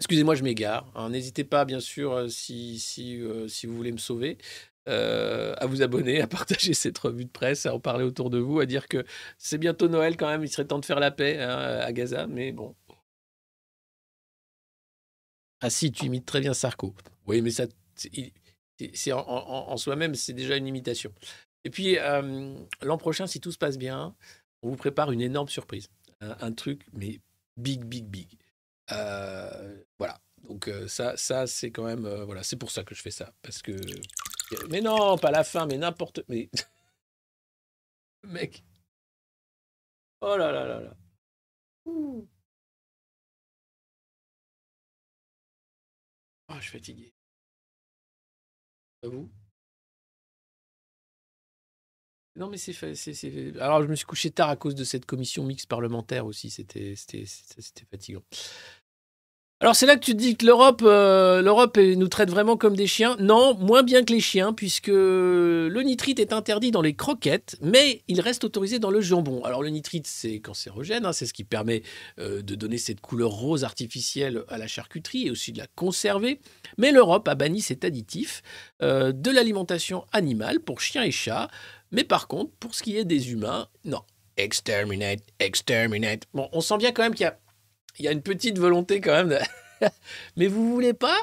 [0.00, 0.90] excusez-moi, je m'égare.
[0.94, 1.10] hein.
[1.10, 4.38] N'hésitez pas, bien sûr, euh, si, si, euh, si vous voulez me sauver,
[4.86, 8.38] euh, à vous abonner, à partager cette revue de presse, à en parler autour de
[8.38, 9.04] vous, à dire que
[9.38, 10.44] c'est bientôt Noël quand même.
[10.44, 12.74] Il serait temps de faire la paix hein, à Gaza, mais bon.
[15.60, 16.94] Ah si, tu imites très bien Sarko.
[17.26, 21.12] Oui, mais ça, c'est- en, soi-même, c'est déjà une imitation.
[21.64, 24.14] Et puis, euh, l'an prochain, si tout se passe bien,
[24.62, 25.88] on vous prépare une énorme surprise.
[26.20, 27.20] Un, truc, mais
[27.56, 28.28] big, big, big.
[28.92, 30.20] Euh, voilà.
[30.48, 32.06] Donc ça, ça c'est quand même...
[32.24, 33.32] voilà, c'est pour ça que je fais ça.
[33.40, 33.72] Parce que...
[34.70, 36.20] Mais non, pas la fin, mais n'importe...
[36.28, 36.50] Mais...
[38.24, 38.64] Mec.
[40.20, 40.96] Oh là là là là.
[41.86, 42.26] Ouh.
[46.48, 47.12] Ah, je suis fatigué.
[49.02, 49.30] À vous
[52.36, 52.74] Non, mais c'est
[53.60, 56.50] Alors, je me suis couché tard à cause de cette commission mixte parlementaire aussi.
[56.50, 58.22] C'était- c'était fatigant.
[59.60, 61.40] Alors, c'est là que tu dis que l'Europe euh,
[61.96, 63.16] nous traite vraiment comme des chiens.
[63.18, 68.02] Non, moins bien que les chiens, puisque le nitrite est interdit dans les croquettes, mais
[68.08, 69.42] il reste autorisé dans le jambon.
[69.44, 71.06] Alors, le nitrite, c'est cancérogène.
[71.06, 71.82] hein, c'est ce qui permet
[72.18, 76.40] euh, de donner cette couleur rose artificielle à la charcuterie et aussi de la conserver.
[76.76, 78.42] Mais l'Europe a banni cet additif
[78.82, 81.48] euh, de l'alimentation animale pour chiens et chats.
[81.90, 84.02] Mais par contre, pour ce qui est des humains, non.
[84.36, 86.24] Exterminate, exterminate.
[86.34, 87.38] Bon, on sent bien quand même qu'il y a,
[87.98, 89.38] il y a une petite volonté quand même.
[90.36, 91.16] mais vous voulez pas,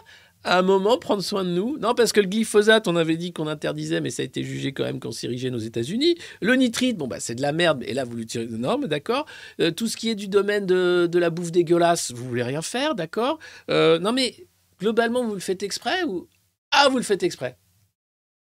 [0.43, 1.77] à un moment, prendre soin de nous?
[1.77, 4.71] Non, parce que le glyphosate, on avait dit qu'on interdisait, mais ça a été jugé
[4.71, 6.17] quand même cancérigène aux États-Unis.
[6.41, 9.25] Le nitrite, bon, bah, c'est de la merde, et là, vous l'utilisez de normes, d'accord?
[9.59, 12.95] Euh, Tout ce qui est du domaine de, la bouffe dégueulasse, vous voulez rien faire,
[12.95, 13.39] d'accord?
[13.69, 14.35] Euh, Non, mais
[14.79, 16.27] globalement, vous le faites exprès ou.
[16.71, 17.57] Ah, vous le faites exprès?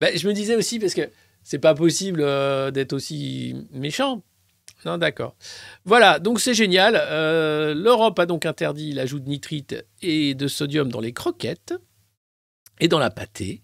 [0.02, 1.10] Ben, Je me disais aussi, parce que
[1.44, 4.24] c'est pas possible euh, d'être aussi méchant.
[4.86, 5.36] Non, d'accord.
[5.86, 6.96] Voilà, donc c'est génial.
[6.96, 11.74] Euh, L'Europe a donc interdit l'ajout de nitrite et de sodium dans les croquettes
[12.80, 13.62] et dans la pâtée.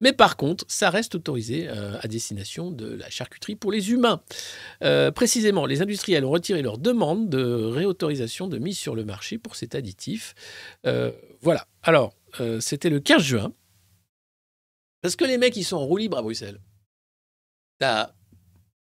[0.00, 4.22] Mais par contre, ça reste autorisé euh, à destination de la charcuterie pour les humains.
[4.82, 9.38] Euh, précisément, les industriels ont retiré leur demande de réautorisation de mise sur le marché
[9.38, 10.34] pour cet additif.
[11.40, 11.66] Voilà.
[11.82, 12.14] Alors,
[12.60, 13.52] c'était le 15 juin.
[15.02, 16.60] Parce que les mecs, ils sont en roue libre à Bruxelles.
[17.78, 18.12] T'as,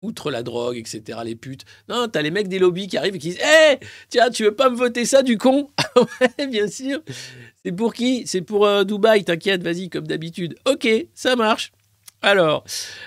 [0.03, 3.19] outre la drogue, etc., les putes, non, t'as les mecs des lobbies qui arrivent et
[3.19, 5.71] qui disent Hé, tiens, tu veux pas me voter ça, du con?
[5.97, 6.03] Ah
[6.39, 7.03] ouais, bien sûr.
[7.65, 8.23] C'est pour qui?
[8.27, 10.55] C'est pour euh, Dubaï, t'inquiète, vas-y, comme d'habitude.
[10.67, 11.73] Ok, ça marche.
[12.23, 12.65] Alors,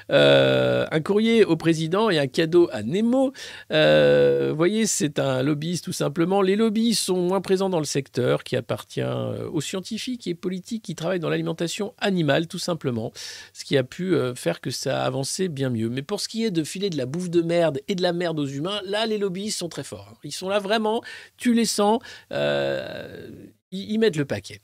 [0.10, 3.32] euh, un courrier au président et un cadeau à Nemo.
[3.72, 6.42] Euh, vous voyez, c'est un lobbyiste tout simplement.
[6.42, 10.84] Les lobbies sont moins présents dans le secteur qui appartient euh, aux scientifiques et politiques
[10.84, 13.12] qui travaillent dans l'alimentation animale tout simplement,
[13.54, 15.90] ce qui a pu faire que ça a avancé bien mieux.
[15.90, 18.14] Mais pour ce qui est de filer de la bouffe de merde et de la
[18.14, 20.16] merde aux humains, là, les lobbies sont très forts.
[20.24, 21.04] Ils sont là vraiment,
[21.38, 22.00] tu les sens,
[22.32, 24.60] ils mettent le paquet.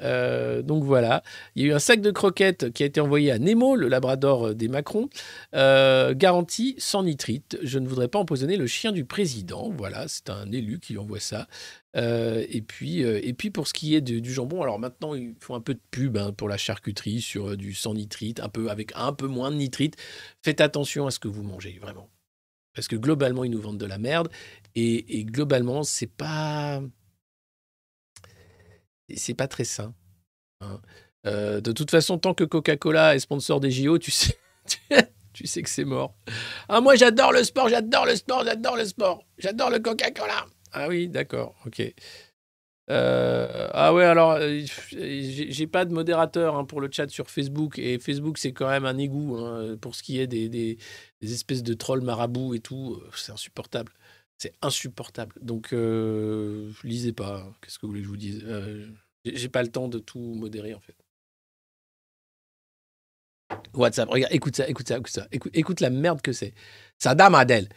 [0.00, 1.22] Euh, donc voilà,
[1.54, 3.88] il y a eu un sac de croquettes qui a été envoyé à Nemo, le
[3.88, 5.08] labrador des Macron,
[5.54, 7.58] euh, garantie sans nitrite.
[7.62, 9.70] Je ne voudrais pas empoisonner le chien du président.
[9.76, 11.46] Voilà, c'est un élu qui envoie ça.
[11.96, 15.34] Euh, et, puis, euh, et puis pour ce qui est du jambon, alors maintenant ils
[15.38, 18.48] font un peu de pub hein, pour la charcuterie sur euh, du sans nitrite, un
[18.48, 19.96] peu avec un peu moins de nitrite.
[20.42, 22.08] Faites attention à ce que vous mangez, vraiment.
[22.74, 24.28] Parce que globalement, ils nous vendent de la merde.
[24.74, 26.82] Et, et globalement, c'est pas.
[29.14, 29.94] C'est pas très sain.
[30.60, 30.80] hein.
[31.26, 34.36] Euh, de toute façon, tant que Coca-Cola est sponsor des JO, tu sais,
[35.32, 36.14] tu sais que c'est mort.
[36.68, 39.24] Ah, moi, j'adore le sport, j'adore le sport, j'adore le sport.
[39.38, 40.46] J'adore le Coca-Cola.
[40.72, 41.82] Ah oui, d'accord, ok.
[42.90, 47.78] Euh, ah ouais, alors, euh, j'ai pas de modérateur hein, pour le chat sur Facebook.
[47.78, 50.76] Et Facebook, c'est quand même un égout hein, pour ce qui est des,
[51.22, 53.00] espèces de trolls marabouts et tout.
[53.16, 53.92] C'est insupportable.
[54.38, 55.34] C'est insupportable.
[55.40, 57.44] Donc, euh, lisez pas.
[57.46, 57.52] hein.
[57.60, 58.86] Qu'est-ce que vous voulez que je vous dise Euh,
[59.24, 60.96] J'ai pas le temps de tout modérer, en fait.
[63.74, 65.26] WhatsApp, regarde, écoute ça, écoute ça, écoute ça.
[65.52, 66.54] Écoute, la merde que c'est.
[66.98, 67.68] Sadam Adel.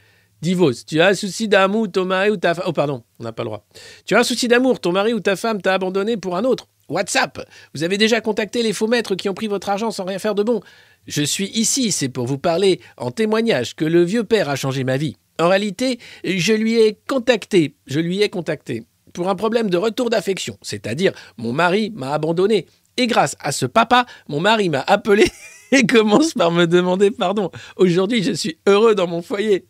[0.41, 0.85] Divorce.
[0.85, 2.65] Tu as un souci d'amour, ton mari ou ta femme.
[2.67, 3.65] Oh, pardon, on n'a pas le droit.
[4.05, 6.67] Tu as un souci d'amour, ton mari ou ta femme t'a abandonné pour un autre.
[6.89, 7.47] WhatsApp.
[7.73, 10.35] Vous avez déjà contacté les faux maîtres qui ont pris votre argent sans rien faire
[10.35, 10.61] de bon.
[11.07, 14.83] Je suis ici, c'est pour vous parler en témoignage que le vieux père a changé
[14.83, 15.17] ma vie.
[15.39, 17.75] En réalité, je lui ai contacté.
[17.85, 22.67] Je lui ai contacté pour un problème de retour d'affection, c'est-à-dire mon mari m'a abandonné.
[22.97, 25.25] Et grâce à ce papa, mon mari m'a appelé
[25.71, 27.51] et commence par me demander pardon.
[27.77, 29.65] Aujourd'hui, je suis heureux dans mon foyer.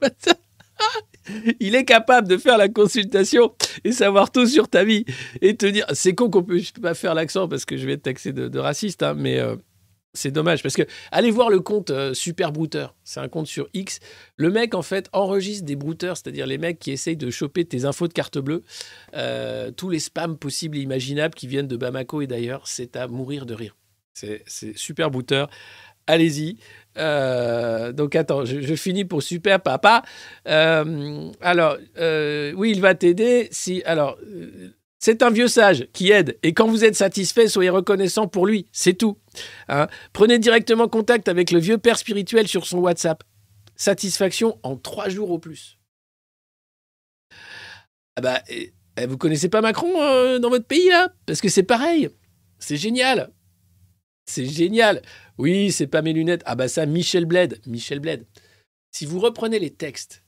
[1.60, 3.52] Il est capable de faire la consultation
[3.84, 5.04] et savoir tout sur ta vie
[5.40, 5.86] et te dire.
[5.92, 8.48] C'est con qu'on je peux pas faire l'accent parce que je vais être taxé de,
[8.48, 9.56] de raciste, hein, mais euh,
[10.16, 12.94] c'est dommage parce que allez voir le compte euh, Super Brouteur.
[13.04, 14.00] C'est un compte sur X.
[14.36, 17.84] Le mec en fait enregistre des brouteurs, c'est-à-dire les mecs qui essayent de choper tes
[17.84, 18.64] infos de carte bleue,
[19.14, 22.66] euh, tous les spams possibles et imaginables qui viennent de Bamako et d'ailleurs.
[22.66, 23.76] C'est à mourir de rire.
[24.14, 25.50] C'est Super Brouteur.
[26.06, 26.56] Allez-y.
[26.96, 30.02] Euh, donc attends, je, je finis pour super papa.
[30.44, 31.76] Alors,
[32.56, 33.48] oui, il va t'aider.
[33.50, 34.18] Si, alors,
[34.98, 36.38] c'est un vieux sage qui aide.
[36.42, 38.66] Et quand vous êtes satisfait, soyez reconnaissant pour lui.
[38.72, 39.18] C'est tout.
[39.68, 39.88] Hein.
[40.12, 43.22] Prenez directement contact avec le vieux père spirituel sur son WhatsApp.
[43.76, 45.78] Satisfaction en trois jours au plus.
[48.16, 48.72] Ah bah, eh,
[49.06, 51.12] vous connaissez pas Macron euh, dans votre pays là?
[51.26, 52.08] Parce que c'est pareil.
[52.58, 53.32] C'est génial.
[54.24, 55.02] C'est génial.
[55.36, 56.42] Oui, c'est pas mes lunettes.
[56.46, 57.60] Ah bah ça, Michel Bled.
[57.66, 58.26] Michel Bled.
[58.92, 60.24] Si vous reprenez les textes,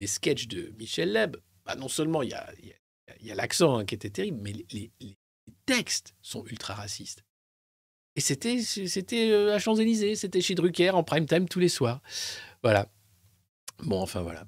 [0.00, 2.50] les sketchs de Michel Leb, bah non seulement il y a-
[3.20, 4.90] il y a l'accent hein, qui était terrible, mais les,
[5.66, 7.24] textes sont ultra racistes.
[8.16, 12.02] Et c'était euh, à Champs-Élysées, c'était chez Drucker en prime time tous les soirs.
[12.62, 12.88] Voilà.
[13.84, 14.46] Bon, enfin voilà.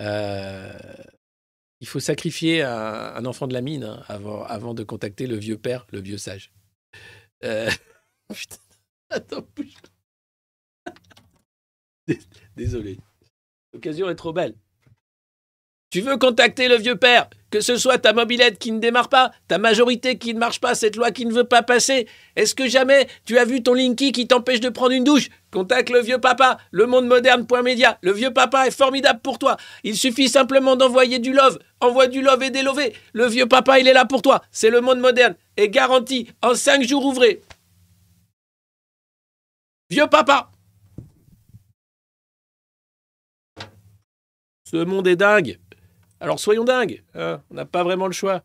[0.00, 0.72] Euh,
[1.80, 5.86] il faut sacrifier un, enfant de la mine hein, avant, de contacter le vieux père,
[5.92, 6.52] le vieux sage.
[7.44, 7.70] Euh,
[8.34, 8.56] Putain.
[9.10, 9.46] Attends,
[12.56, 12.98] Désolé.
[13.72, 14.54] L'occasion est trop belle.
[15.96, 17.30] Tu veux contacter le vieux père?
[17.48, 20.74] Que ce soit ta mobilette qui ne démarre pas, ta majorité qui ne marche pas,
[20.74, 22.06] cette loi qui ne veut pas passer.
[22.36, 25.30] Est-ce que jamais tu as vu ton Linky qui t'empêche de prendre une douche?
[25.50, 27.10] Contacte le vieux papa, le monde.
[27.10, 29.56] Le vieux papa est formidable pour toi.
[29.84, 31.58] Il suffit simplement d'envoyer du love.
[31.80, 32.92] Envoie du love et des lovés.
[33.14, 34.42] Le vieux papa, il est là pour toi.
[34.50, 35.34] C'est le monde moderne.
[35.56, 37.40] Et garanti, en cinq jours ouvrés.
[39.88, 40.50] Vieux papa
[44.70, 45.58] Ce monde est dingue.
[46.20, 47.04] Alors soyons dingues.
[47.14, 48.42] hein, on n'a pas vraiment le choix.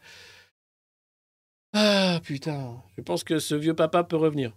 [1.74, 4.52] Ah putain, je pense que ce vieux papa peut revenir.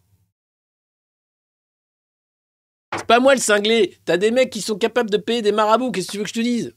[2.97, 3.99] C'est pas moi le cinglé.
[4.05, 5.91] T'as des mecs qui sont capables de payer des marabouts.
[5.91, 6.75] Qu'est-ce que tu veux que je te dise?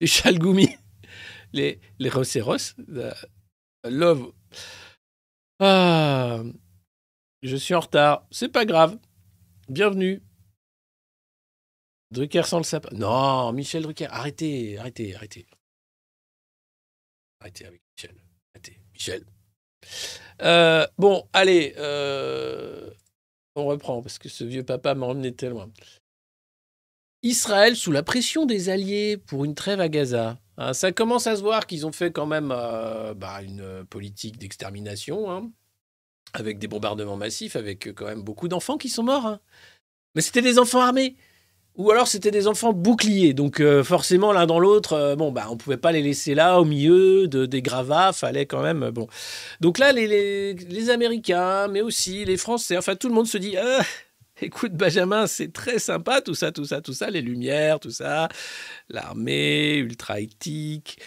[0.00, 0.76] Les chalgoumis.
[1.52, 3.12] Les, les euh,
[3.84, 4.32] Love.
[5.60, 6.42] Ah.
[7.42, 8.26] Je suis en retard.
[8.30, 8.98] C'est pas grave.
[9.68, 10.22] Bienvenue.
[12.12, 12.90] Drucker sans le sapin.
[12.92, 14.06] Non, Michel Drucker.
[14.10, 15.46] Arrêtez, arrêtez, arrêtez.
[17.40, 18.14] Arrêtez avec Michel.
[18.54, 19.24] Arrêtez, Michel.
[20.42, 21.74] Euh, bon, allez.
[21.78, 22.90] euh,
[23.56, 25.68] on reprend parce que ce vieux papa m'a emmené tellement.
[27.22, 30.38] Israël sous la pression des Alliés pour une trêve à Gaza.
[30.56, 34.38] Hein, ça commence à se voir qu'ils ont fait quand même euh, bah, une politique
[34.38, 35.50] d'extermination, hein,
[36.32, 39.26] avec des bombardements massifs, avec quand même beaucoup d'enfants qui sont morts.
[39.26, 39.40] hein.
[40.14, 41.16] Mais c'était des enfants armés.
[41.76, 43.32] Ou alors c'était des enfants boucliers.
[43.34, 46.60] Donc euh, forcément, l'un dans l'autre, euh, bon, bah, on pouvait pas les laisser là,
[46.60, 48.12] au milieu de, des gravats.
[48.12, 48.82] Fallait quand même.
[48.84, 49.06] euh, bon.
[49.60, 53.38] Donc là, les, les, les Américains, mais aussi les Français, enfin tout le monde se
[53.38, 53.82] dit Ah,
[54.42, 58.28] écoute, Benjamin, c'est très sympa, tout ça, tout ça, tout ça, les lumières, tout ça,
[58.90, 60.98] l'armée, ultra éthique.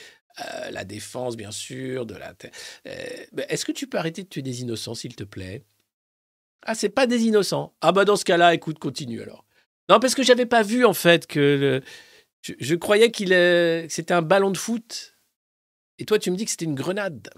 [0.41, 2.34] euh, la défense, bien sûr, de la.
[2.88, 2.91] Euh,
[3.34, 5.63] ben, Est-ce que tu peux arrêter de tuer des innocents, s'il te plaît?
[6.63, 7.73] Ah, c'est pas des innocents.
[7.82, 9.44] Ah, bah, dans ce cas-là, écoute, continue alors.
[9.89, 11.82] Non, parce que j'avais pas vu, en fait, que.
[12.41, 15.17] Je, croyais qu'il que c'était un ballon de foot.
[15.98, 17.30] Et toi, tu me dis que c'était une grenade.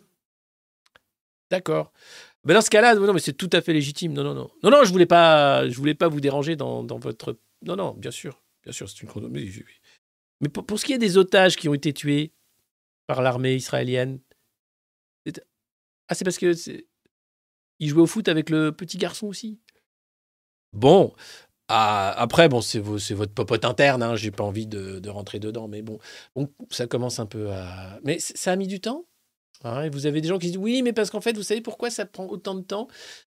[1.49, 1.93] D'accord.
[2.43, 4.13] Ben dans ce cas-là, non, mais c'est tout à fait légitime.
[4.13, 4.49] Non, non, non.
[4.63, 7.37] Non, non, je voulais pas, je voulais pas vous déranger dans, dans votre.
[7.65, 8.41] Non, non, bien sûr.
[8.63, 9.45] Bien sûr, c'est une chrono- Mais,
[10.41, 12.33] mais pour, pour ce qui est des otages qui ont été tués
[13.05, 14.19] par l'armée israélienne.
[16.07, 16.53] Ah, c'est parce que.
[17.79, 19.59] Ils jouaient au foot avec le petit garçon aussi
[20.73, 21.13] Bon.
[21.69, 25.39] Ah, après, bon, c'est vo- c'est votre popote interne, hein, j'ai pas envie de, rentrer
[25.39, 25.99] dedans, mais bon,
[26.35, 27.99] bon, ça commence un peu à.
[28.03, 29.05] Mais ça a mis du temps?
[29.83, 31.89] et vous avez des gens qui disent oui, mais parce qu'en fait, vous savez pourquoi
[31.89, 32.87] ça prend autant de temps?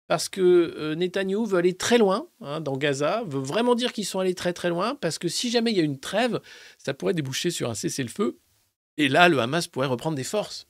[0.07, 4.05] Parce que euh, Netanyahou veut aller très loin hein, dans Gaza, veut vraiment dire qu'ils
[4.05, 6.39] sont allés très très loin, parce que si jamais il y a une trêve,
[6.77, 8.39] ça pourrait déboucher sur un cessez-le-feu,
[8.97, 10.67] et là, le Hamas pourrait reprendre des forces.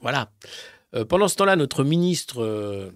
[0.00, 0.30] Voilà.
[0.94, 2.90] Euh, pendant ce temps-là, notre ministre euh,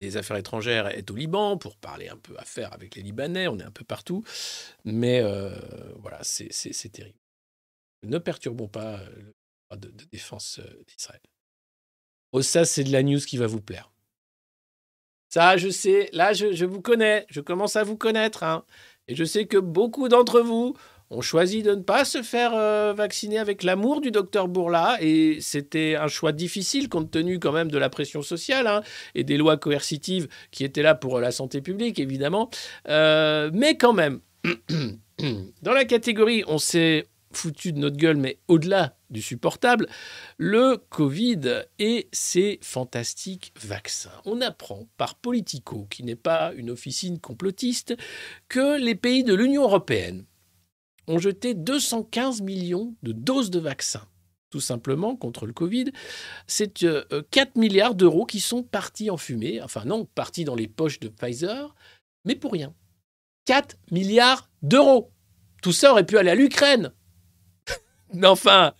[0.00, 3.48] des Affaires étrangères est au Liban pour parler un peu affaires avec les Libanais.
[3.48, 4.24] On est un peu partout.
[4.84, 5.50] Mais euh,
[5.98, 6.48] voilà, c'est
[6.90, 7.18] terrible.
[8.02, 9.34] Ne perturbons pas euh, le
[9.68, 11.20] droit de, de défense euh, d'Israël.
[12.32, 13.90] Oh, ça, c'est de la news qui va vous plaire.
[15.28, 18.42] Ça, je sais, là, je, je vous connais, je commence à vous connaître.
[18.42, 18.64] hein.
[19.06, 20.76] et je sais que beaucoup d'entre vous
[21.10, 24.96] ont choisi de ne pas se faire euh, vacciner avec l'amour du docteur Bourla.
[25.00, 28.82] Et c'était un choix difficile compte tenu quand même de la pression sociale hein,
[29.14, 32.48] et des lois coercitives qui étaient là pour la santé publique, évidemment.
[32.88, 34.20] Euh, mais quand même,
[35.62, 39.86] dans la catégorie, on s'est foutu de notre gueule, mais au-delà du supportable,
[40.36, 44.10] le Covid et ses fantastiques vaccins.
[44.24, 47.96] On apprend par Politico, qui n'est pas une officine complotiste,
[48.48, 50.24] que les pays de l'Union européenne
[51.10, 54.06] ont jeté 215 millions de doses de vaccins,
[54.50, 55.86] tout simplement contre le Covid.
[56.46, 60.68] C'est euh, 4 milliards d'euros qui sont partis en fumée, enfin non, partis dans les
[60.68, 61.74] poches de Pfizer,
[62.24, 62.72] mais pour rien.
[63.46, 65.10] 4 milliards d'euros.
[65.62, 66.92] Tout ça aurait pu aller à l'Ukraine.
[68.14, 68.72] Mais enfin,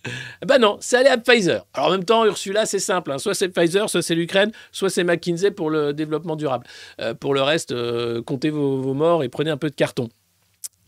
[0.45, 1.65] ben non, c'est allé à Pfizer.
[1.73, 3.11] Alors en même temps, Ursula, c'est simple.
[3.11, 3.17] hein.
[3.17, 6.65] Soit c'est Pfizer, soit c'est l'Ukraine, soit c'est McKinsey pour le développement durable.
[6.99, 10.09] Euh, pour le reste, euh, comptez vos morts et prenez un peu de carton.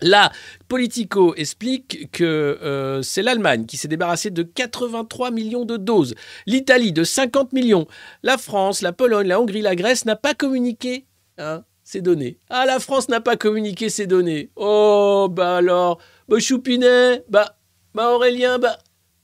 [0.02, 0.32] Là,
[0.68, 6.16] Politico explique que euh, c'est l'Allemagne qui s'est débarrassée de 83 millions de doses,
[6.46, 7.88] l'Italie de 50 millions,
[8.22, 11.06] la France, la Pologne, la Hongrie, la Grèce n'a pas communiqué
[11.38, 12.38] hein, ces données.
[12.50, 14.50] Ah, la France n'a pas communiqué ces données.
[14.56, 17.58] Oh, bah alors, bah Choupinet, bah,
[17.94, 18.78] bah Aurélien, bah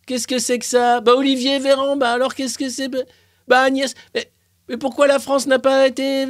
[0.05, 1.01] qu'est-ce que c'est que ça?
[1.01, 2.87] Bah Olivier Véran, bah alors qu'est-ce que c'est?
[2.87, 2.99] Bah,
[3.47, 4.31] bah Agnès, mais,
[4.69, 6.25] mais pourquoi la France n'a pas été...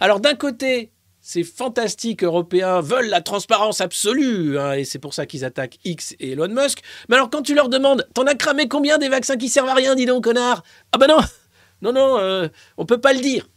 [0.00, 0.90] Alors d'un côté,
[1.26, 6.14] ces fantastiques européens veulent la transparence absolue, hein, et c'est pour ça qu'ils attaquent X
[6.20, 6.80] et Elon Musk.
[7.08, 9.74] Mais alors quand tu leur demandes, t'en as cramé combien des vaccins qui servent à
[9.74, 10.62] rien, dis donc, connard?
[10.92, 11.16] Ah bah non,
[11.80, 13.48] non, non, euh, on peut pas le dire.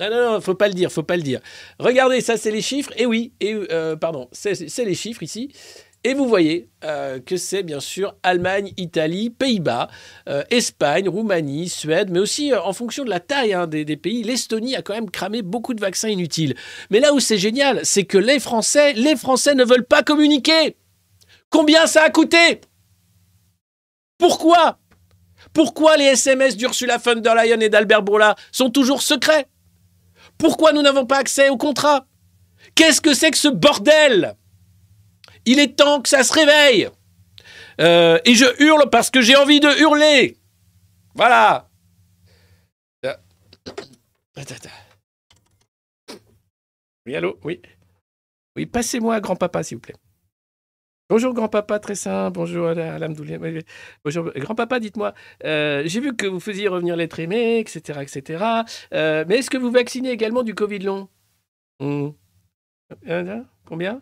[0.00, 1.40] Ah non, non, faut pas le dire, faut pas le dire.
[1.78, 5.50] Regardez, ça c'est les chiffres, et oui, et euh, pardon, c'est les chiffres ici.
[6.06, 9.88] Et vous voyez euh, que c'est bien sûr Allemagne, Italie, Pays-Bas,
[10.28, 14.22] euh, Espagne, Roumanie, Suède, mais aussi euh, en fonction de la taille hein, des, pays,
[14.22, 16.56] l'Estonie a quand même cramé beaucoup de vaccins inutiles.
[16.90, 20.76] Mais là où c'est génial, c'est que les Français, les Français ne veulent pas communiquer.
[21.48, 22.60] Combien ça a coûté?
[24.18, 24.78] Pourquoi?
[25.54, 29.46] Pourquoi les SMS d'Ursula von der Leyen et d'Albert Bourla sont toujours secrets?
[30.36, 32.06] Pourquoi nous n'avons pas accès au contrat
[32.74, 34.36] Qu'est-ce que c'est que ce bordel?
[35.46, 36.88] Il est temps que ça se réveille.
[37.80, 40.36] Euh, et je hurle parce que j'ai envie de hurler.
[41.14, 41.68] Voilà.
[47.06, 47.60] Oui, allô Oui.
[48.56, 49.96] Oui, passez-moi grand-papa, s'il vous plaît.
[51.10, 52.32] Bonjour grand-papa, très simple.
[52.34, 53.38] Bonjour Alamdoulé.
[54.04, 55.12] Bonjour grand-papa, dites-moi.
[55.44, 58.00] euh, J'ai vu que vous faisiez revenir l'être aimé, etc.
[58.00, 58.44] etc.
[58.94, 61.08] Euh, mais est-ce que vous vaccinez également du Covid long
[61.80, 62.10] Hmm.
[63.66, 64.00] Combien?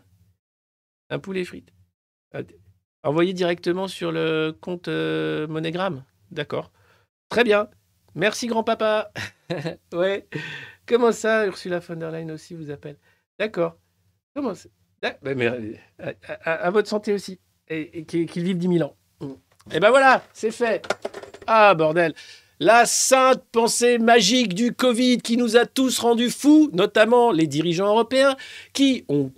[1.13, 1.73] Un poulet frites.
[2.35, 2.43] Euh,
[3.05, 5.47] Envoyé directement sur le compte euh.
[6.31, 6.71] D'accord.
[7.29, 7.69] Très bien.
[8.15, 9.13] Merci grand-papa.
[9.93, 10.29] ouais.
[10.87, 12.97] Comment ça, Ursula von der Leyen aussi vous appelle?
[13.39, 13.77] D'accord.
[14.35, 14.69] Comment ça?
[15.01, 16.13] Ben, mais, euh,
[16.45, 17.41] à, à- votre santé aussi.
[17.69, 18.97] Et, et qu'il vive 10 000 ans.
[19.73, 20.87] Et ben voilà, c'est fait.
[21.47, 22.15] Ah, bordel.
[22.61, 27.89] La sainte pensée magique du Covid qui nous a tous rendus fous, notamment les dirigeants
[27.89, 28.37] européens,
[28.73, 29.33] qui ont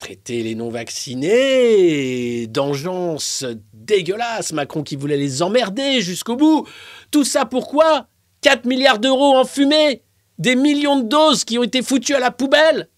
[0.00, 3.44] traité les non-vaccinés d'engeance
[3.74, 4.52] dégueulasse.
[4.52, 6.66] Macron qui voulait les emmerder jusqu'au bout.
[7.12, 8.08] Tout ça pourquoi?
[8.40, 10.02] 4 milliards d'euros en fumée
[10.38, 12.88] Des millions de doses qui ont été foutues à la poubelle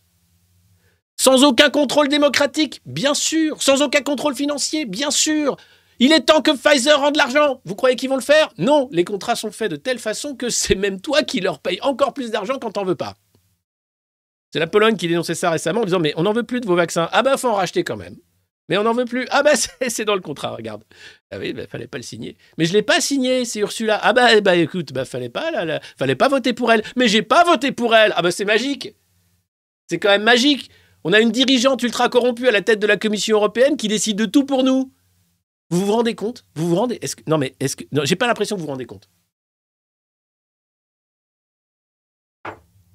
[1.16, 3.60] Sans aucun contrôle démocratique Bien sûr.
[3.60, 5.56] Sans aucun contrôle financier Bien sûr.
[5.98, 7.60] Il est temps que Pfizer rende l'argent.
[7.64, 8.48] Vous croyez qu'ils vont le faire?
[8.58, 11.78] Non, les contrats sont faits de telle façon que c'est même toi qui leur paye
[11.82, 13.14] encore plus d'argent quand t'en veux pas.
[14.52, 16.66] C'est la Pologne qui dénonçait ça récemment en disant Mais on n'en veut plus de
[16.66, 17.08] vos vaccins.
[17.12, 18.16] Ah bah, faut en racheter quand même.
[18.68, 19.26] Mais on n'en veut plus.
[19.30, 19.52] Ah bah,
[19.88, 20.84] c'est dans le contrat, regarde.
[21.30, 22.36] Ah oui, bah, fallait pas le signer.
[22.58, 23.98] Mais je l'ai pas signé, c'est Ursula.
[24.02, 25.50] Ah bah, eh bah écoute, bah, fallait pas,
[25.96, 26.82] fallait pas voter pour elle.
[26.96, 28.12] Mais j'ai pas voté pour elle.
[28.14, 28.94] Ah bah, c'est magique.
[29.88, 30.70] C'est quand même magique.
[31.04, 34.16] On a une dirigeante ultra corrompue à la tête de la Commission européenne qui décide
[34.16, 34.92] de tout pour nous.
[35.70, 36.44] Vous vous rendez compte?
[36.54, 37.00] Vous vous rendez.
[37.26, 37.84] Non, mais est-ce que.
[38.04, 39.08] J'ai pas l'impression que vous vous rendez compte.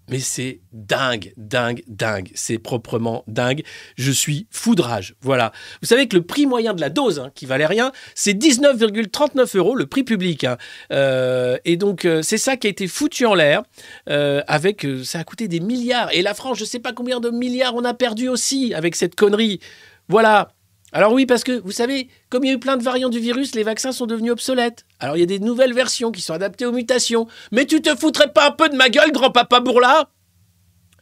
[0.09, 2.31] Mais c'est dingue, dingue, dingue.
[2.33, 3.63] C'est proprement dingue.
[3.97, 5.15] Je suis foudrage.
[5.21, 5.51] Voilà.
[5.81, 9.57] Vous savez que le prix moyen de la dose, hein, qui valait rien, c'est 19,39
[9.57, 10.43] euros, le prix public.
[10.43, 10.57] hein.
[10.91, 13.63] Euh, et donc, euh, c'est ça qui a été foutu en l'air.
[14.09, 16.13] euh, ça a coûté des milliards.
[16.13, 19.15] Et la France, je sais pas combien de milliards on a perdu aussi avec cette
[19.15, 19.59] connerie.
[20.07, 20.49] Voilà.
[20.97, 23.19] Alors oui, parce que vous savez, comme il y a eu plein de variants du
[23.19, 24.83] virus, les vaccins sont devenus obsolètes.
[24.97, 27.27] Alors il y a des nouvelles versions qui sont adaptées aux mutations.
[27.51, 30.09] Mais tu te foutrais pas un peu de ma gueule, grand-papa Bourla?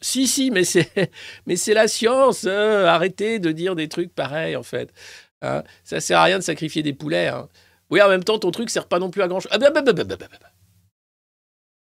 [0.02, 2.46] Si, si, mais c'est, la science.
[2.46, 2.84] hein.
[2.84, 4.92] Arrêtez de dire des trucs pareils, en fait.
[5.40, 5.62] Hein.
[5.82, 7.28] Ça sert à rien de sacrifier des poulets.
[7.28, 7.48] hein.
[7.88, 9.50] Oui, en même temps, ton truc sert pas non plus à grand-chose.
[9.50, 10.16] Ah, bah, bah, bah.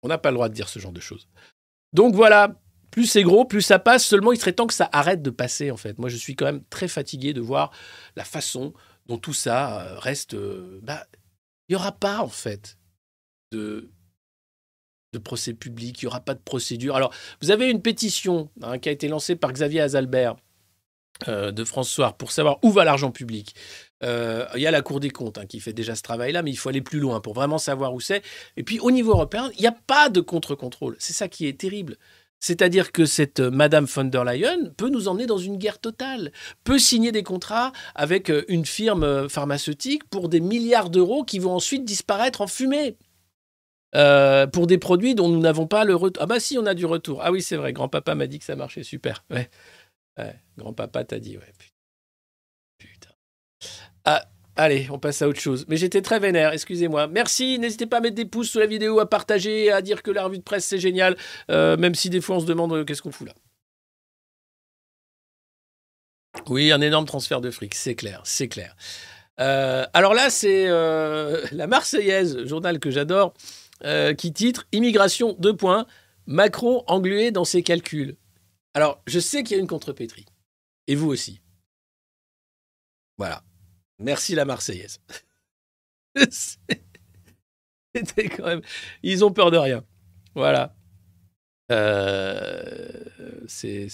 [0.01, 1.29] On n'a pas le droit de dire ce genre de choses.
[1.93, 2.53] Donc voilà,
[2.93, 4.05] Plus c'est gros, plus ça passe.
[4.05, 5.97] Seulement, il serait temps que ça arrête de passer, en fait.
[5.97, 7.71] Moi, je suis quand même très fatigué de voir
[8.15, 8.71] la façon
[9.07, 10.35] dont tout ça euh, reste.
[10.35, 11.07] euh, bah,
[11.67, 12.77] il n'y aura pas, en fait,
[13.51, 13.89] de,
[15.23, 16.95] procès public, il n'y aura pas de procédure.
[16.95, 20.35] Alors, vous avez une pétition hein, qui a été lancée par Xavier Azalbert
[21.27, 23.55] euh, de François pour savoir où va l'argent public.
[24.03, 26.57] Il y a la Cour des comptes hein, qui fait déjà ce travail-là, mais il
[26.57, 28.21] faut aller plus loin pour vraiment savoir où c'est.
[28.55, 30.95] Et puis, au niveau européen, il n'y a pas de contre-contrôle.
[30.99, 31.97] C'est ça qui est terrible.
[32.43, 36.33] C'est-à-dire que cette euh, Madame von der Leyen peut nous emmener dans une guerre totale,
[36.65, 41.39] peut signer des contrats avec euh, une firme euh, pharmaceutique pour des milliards d'euros qui
[41.39, 42.97] vont ensuite disparaître en fumée.
[43.93, 46.21] Pour des produits dont nous n'avons pas le retour.
[46.23, 47.21] Ah bah si, on a du retour.
[47.21, 49.23] Ah oui, c'est vrai, grand-papa m'a dit que ça marchait super.
[49.29, 49.49] Ouais
[50.57, 51.53] grand-papa t'a dit, ouais.
[52.77, 53.09] Putain.
[54.05, 54.25] Ah,
[54.55, 55.65] allez, on passe à autre chose.
[55.67, 57.07] Mais j'étais très vénère, excusez-moi.
[57.07, 60.11] Merci, n'hésitez pas à mettre des pouces sous la vidéo, à partager, à dire que
[60.11, 61.17] la revue de presse c'est génial,
[61.49, 63.33] euh, même si des fois on se demande euh, qu'est-ce qu'on fout là?
[66.47, 68.75] Oui, un énorme transfert de fric, c'est clair, c'est clair.
[69.39, 70.67] Euh, alors là, c'est
[71.51, 73.33] la Marseillaise, journal que j'adore,
[74.17, 75.85] qui titre Immigration, deux points,
[76.25, 78.15] Macron englué dans ses calculs.
[78.73, 80.25] Alors, je sais qu'il y a une contrepétrie.
[80.87, 81.39] Et vous aussi.
[83.17, 83.43] Voilà.
[83.99, 84.99] Merci la Marseillaise.
[89.03, 89.85] Ils ont peur de rien.
[90.35, 90.75] Voilà.
[91.71, 93.03] Euh,
[93.47, 93.87] c'est.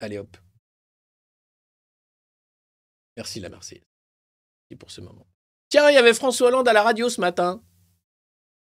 [0.00, 0.36] Allez hop.
[3.16, 3.86] Merci la Marseillaise.
[4.70, 5.26] Et pour ce moment.
[5.68, 7.62] Tiens, il y avait François Hollande à la radio ce matin.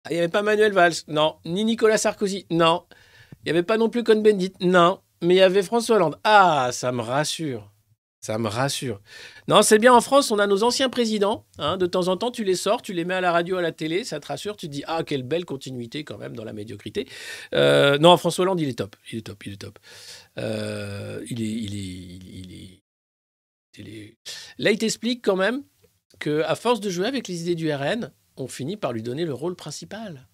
[0.04, 0.94] Ah, Il n'y avait pas Manuel Valls.
[1.08, 1.40] Non.
[1.46, 2.46] Ni Nicolas Sarkozy.
[2.50, 2.86] Non.
[3.40, 4.54] Il n'y avait pas non plus Cohn-Bendit.
[4.60, 5.02] Non.
[5.22, 6.20] Mais il y avait François Hollande.
[6.24, 7.71] Ah, ça me rassure.
[8.24, 9.02] Ça me rassure.
[9.48, 11.44] Non, c'est bien en France, on a nos anciens présidents.
[11.58, 13.64] hein, de temps en temps, tu les sors, tu les mets à la radio, à
[13.64, 14.56] la télé, ça te rassure.
[14.58, 17.08] Tu te dis, ah, quelle belle continuité quand même dans la médiocrité.
[17.56, 18.96] Euh, non, François Hollande, il est top.
[19.12, 19.80] Il est top, il est top.
[20.38, 22.82] Euh, il, est, il, est, il, est,
[23.80, 24.18] il est-
[24.60, 25.64] Là, il t'explique quand même
[26.20, 29.34] qu'à force de jouer avec les idées du RN, on finit par lui donner le
[29.34, 30.28] rôle principal.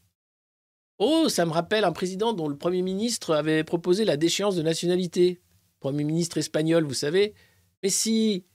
[0.99, 4.61] Oh, ça me rappelle un président dont le Premier ministre avait proposé la déchéance de
[4.61, 5.39] nationalité.
[5.79, 7.33] Premier ministre espagnol, vous savez.
[7.83, 8.45] Mais si,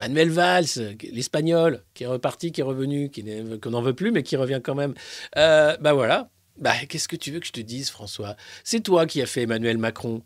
[0.00, 3.24] Manuel Valls, l'espagnol, qui est reparti, qui est revenu, qui
[3.60, 4.94] qu'on n'en veut plus, mais qui revient quand même.
[5.36, 6.30] Euh, bah voilà.
[6.58, 8.36] Bah, qu'est-ce que tu veux que je te dise, François?
[8.64, 10.22] C'est toi qui as fait Emmanuel Macron.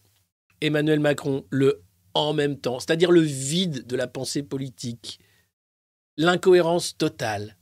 [0.60, 1.82] Emmanuel Macron, le
[2.14, 5.18] en même temps, c'est-à-dire le vide de la pensée politique,
[6.16, 7.56] l'incohérence totale,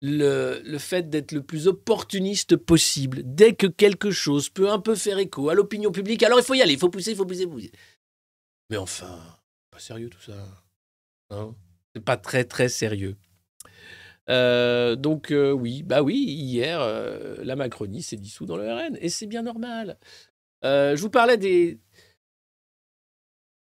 [0.00, 3.22] le, le fait d'être le plus opportuniste possible.
[3.24, 6.54] Dès que quelque chose peut un peu faire écho à l'opinion publique, alors il faut
[6.54, 7.72] y aller, il faut pousser, il faut pousser, pousser.
[8.70, 9.20] Mais enfin,
[9.72, 10.34] pas sérieux tout ça.
[11.30, 11.54] Hein
[11.94, 13.16] C'est pas très très sérieux.
[14.28, 18.96] Euh, donc euh, oui, bah oui, hier, euh, la Macronie s'est dissous dans le RN,
[19.00, 19.98] et c'est bien normal.
[20.62, 21.80] Je vous parlais des,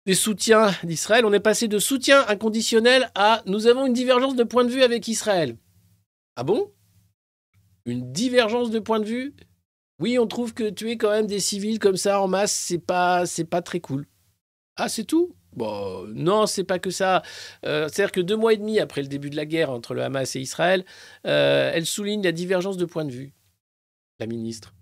[0.06, 1.24] des soutiens d'Israël.
[1.24, 4.84] On est passé de soutien inconditionnel à nous avons une divergence de point de vue
[4.84, 5.56] avec Israël.
[6.36, 6.72] Ah bon?
[7.84, 9.34] Une divergence de point de vue?
[9.98, 13.26] Oui, on trouve que tuer quand même des civils comme ça en masse, c'est pas,
[13.26, 14.06] c'est pas très cool.
[14.76, 15.34] Ah, c'est tout?
[15.56, 17.22] Bon, non, c'est pas que ça.
[17.64, 20.02] Euh, C'est-à-dire que deux mois et demi après le début de la guerre entre le
[20.02, 20.84] Hamas et Israël,
[21.26, 23.32] euh, elle souligne la divergence de point de vue,
[24.18, 24.74] la ministre.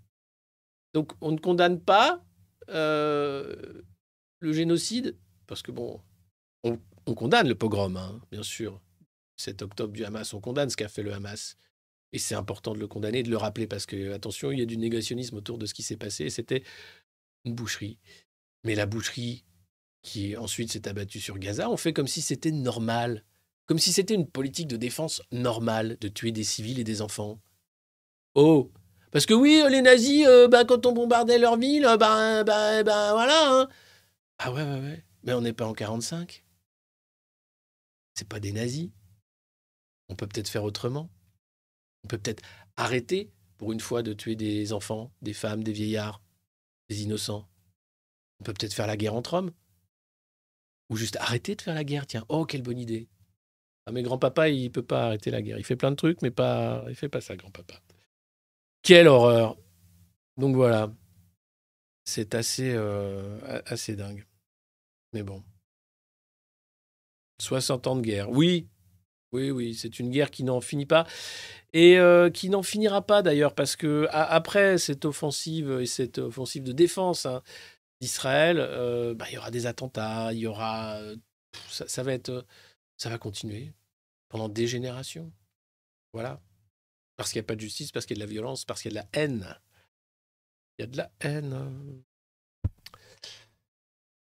[0.94, 2.24] Donc, on ne condamne pas
[2.70, 3.82] euh,
[4.40, 5.16] le génocide,
[5.46, 6.00] parce que bon,
[6.64, 8.80] on, on condamne le pogrom, hein, bien sûr.
[9.36, 11.56] 7 octobre du Hamas, on condamne ce qu'a fait le Hamas.
[12.12, 14.66] Et c'est important de le condamner, de le rappeler, parce que, attention, il y a
[14.66, 16.28] du négationnisme autour de ce qui s'est passé.
[16.30, 16.62] C'était
[17.44, 17.98] une boucherie.
[18.64, 19.44] Mais la boucherie
[20.02, 23.24] qui ensuite s'est abattue sur Gaza, on fait comme si c'était normal.
[23.66, 27.40] Comme si c'était une politique de défense normale de tuer des civils et des enfants.
[28.34, 28.70] Oh
[29.12, 33.60] Parce que oui, les nazis, euh, bah, quand on bombardait leur ville, ben, ben voilà.
[33.62, 33.68] hein.
[34.38, 35.04] Ah ouais, ouais, ouais.
[35.22, 36.44] Mais on n'est pas en 45.
[38.14, 38.90] C'est pas des nazis.
[40.08, 41.08] On peut peut-être faire autrement.
[42.04, 42.42] On peut peut-être
[42.76, 46.20] arrêter, pour une fois, de tuer des enfants, des femmes, des vieillards,
[46.88, 47.48] des innocents.
[48.40, 49.52] On peut peut-être faire la guerre entre hommes.
[50.92, 52.26] Ou juste arrêter de faire la guerre, tiens.
[52.28, 53.08] Oh, quelle bonne idée.
[53.86, 55.56] Ah, mais grand-papa, il peut pas arrêter la guerre.
[55.56, 57.80] Il fait plein de trucs, mais pas, il fait pas ça, grand-papa.
[58.82, 59.56] Quelle horreur.
[60.36, 60.92] Donc voilà.
[62.04, 64.26] C'est assez, euh, assez dingue.
[65.14, 65.42] Mais bon.
[67.40, 68.28] 60 ans de guerre.
[68.28, 68.68] Oui,
[69.32, 71.06] oui, oui, c'est une guerre qui n'en finit pas.
[71.72, 76.64] Et euh, qui n'en finira pas d'ailleurs, parce que après cette offensive et cette offensive
[76.64, 77.42] de défense hein,
[78.02, 80.96] d'Israël, euh, bah, il y aura des attentats, il y aura.
[80.96, 81.16] euh,
[81.70, 82.30] ça, va être.
[82.30, 82.42] euh,
[82.98, 83.72] Ça va continuer
[84.30, 85.32] pendant des générations.
[86.14, 86.40] Voilà.
[87.16, 88.82] Parce qu'il n'y a pas de justice, parce qu'il y a de la violence, parce
[88.82, 89.58] qu'il y a de la haine.
[90.78, 92.02] Il y a de la haine.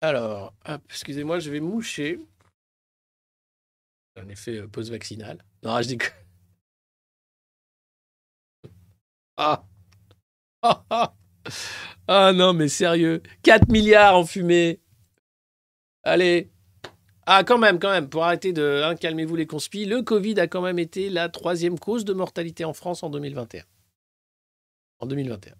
[0.01, 0.53] Alors,
[0.89, 2.19] excusez-moi, je vais moucher.
[4.15, 5.43] Un effet euh, post-vaccinal.
[5.63, 6.07] Non, je dis que.
[9.38, 9.63] Ah.
[10.63, 11.13] Ah, ah.
[12.08, 13.22] Ah non, mais sérieux.
[13.43, 14.80] 4 milliards en fumée.
[16.04, 16.52] Allez.
[17.26, 18.82] Ah, quand même, quand même, pour arrêter de.
[18.84, 19.86] hein, Calmez-vous les conspis.
[19.86, 23.64] Le Covid a quand même été la troisième cause de mortalité en France en 2021.
[24.99, 25.54] En 2021.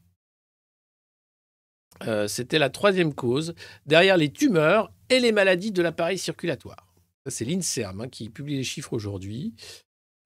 [2.08, 3.54] Euh, C'était la troisième cause,
[3.86, 6.88] derrière les tumeurs et les maladies de l'appareil circulatoire.
[7.28, 9.54] C'est l'INSERM hein, qui publie les chiffres aujourd'hui.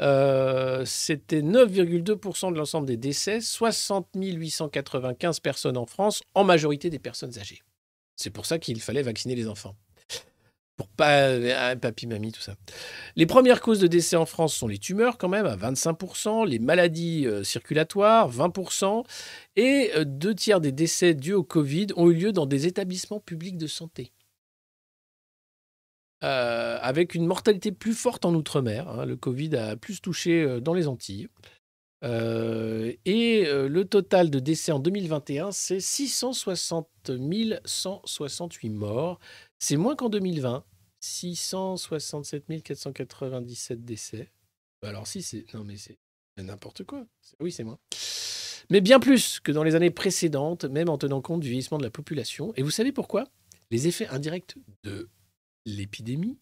[0.02, 7.00] Euh, C'était 9,2% de l'ensemble des décès, 60 895 personnes en France, en majorité des
[7.00, 7.62] personnes âgées.
[8.16, 9.76] C'est pour ça qu'il fallait vacciner les enfants.
[10.78, 12.56] Pour pas papy, mamie, tout ça.
[13.16, 16.60] Les premières causes de décès en France sont les tumeurs, quand même, à 25%, les
[16.60, 19.06] maladies euh, circulatoires, 20%,
[19.56, 23.22] et euh, deux tiers des décès dus au Covid ont eu lieu dans des établissements
[23.22, 24.12] publics de santé.
[26.26, 28.88] Euh, avec une mortalité plus forte en Outre-mer.
[28.90, 29.06] hein.
[29.06, 31.28] Le Covid a plus touché euh, dans les Antilles.
[32.04, 36.88] Euh, et le total de décès en 2021, c'est 660
[37.66, 39.20] 168 morts.
[39.60, 40.66] C'est moins qu'en 2020.
[41.00, 44.32] 667 497 décès.
[44.82, 45.46] Bah Alors si, c'est...
[45.54, 45.98] Non mais c'est
[46.38, 47.06] n'importe quoi.
[47.40, 47.78] Oui, c'est moins.
[48.72, 51.84] Mais bien plus que dans les années précédentes, même en tenant compte du vieillissement de
[51.84, 52.52] la population.
[52.56, 53.26] Et vous savez pourquoi?
[53.70, 55.10] Les effets indirects de
[55.66, 56.38] l'épidémie,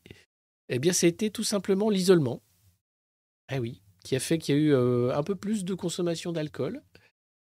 [0.70, 2.42] eh bien, été tout simplement l'isolement.
[3.50, 6.32] Ah oui, qui a fait qu'il y a eu euh, un peu plus de consommation
[6.32, 6.82] d'alcool.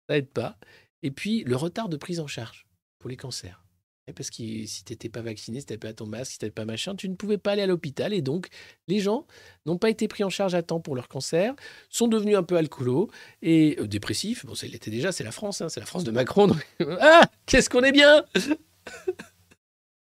[0.09, 0.59] Ça aide pas.
[1.03, 2.67] Et puis, le retard de prise en charge
[2.99, 3.63] pour les cancers.
[4.09, 6.39] Eh, Parce que si tu n'étais pas vacciné, si tu n'avais pas ton masque, si
[6.39, 8.13] tu n'avais pas machin, tu ne pouvais pas aller à l'hôpital.
[8.13, 8.49] Et donc,
[8.87, 9.27] les gens
[9.65, 11.55] n'ont pas été pris en charge à temps pour leur cancer,
[11.91, 13.11] sont devenus un peu alcoolos
[13.43, 14.47] et euh, dépressifs.
[14.47, 16.55] Bon, ça, l'était déjà, c'est la France, hein, c'est la France de Macron.
[17.01, 18.25] ah, qu'est-ce qu'on est bien?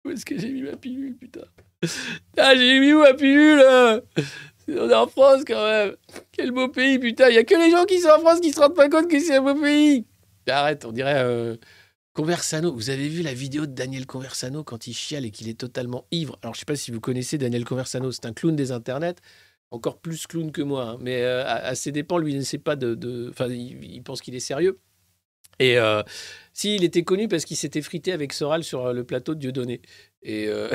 [0.04, 1.44] Où est-ce que j'ai mis ma pilule, putain?
[2.36, 3.62] Ah, j'ai mis où ma pilule
[4.68, 5.96] On est en France quand même.
[6.32, 7.28] Quel beau pays, putain.
[7.28, 9.08] Il y a que les gens qui sont en France qui se rendent pas compte
[9.08, 10.06] que c'est un beau pays.
[10.46, 11.56] Arrête, on dirait euh,
[12.12, 12.72] Conversano.
[12.72, 16.06] Vous avez vu la vidéo de Daniel Conversano quand il chiale et qu'il est totalement
[16.10, 16.38] ivre?
[16.42, 18.10] Alors, je sais pas si vous connaissez Daniel Conversano.
[18.10, 19.16] C'est un clown des internets.
[19.70, 20.90] Encore plus clown que moi.
[20.90, 20.98] hein.
[21.00, 23.28] Mais euh, à, ses dépens, lui, il ne sait pas de.
[23.30, 24.78] Enfin, il pense qu'il est sérieux.
[25.60, 26.02] Et euh,
[26.54, 29.40] si, il était connu parce qu'il s'était frité avec Soral sur euh, le plateau de
[29.40, 29.82] Dieudonné.
[30.22, 30.48] Et.
[30.48, 30.70] euh,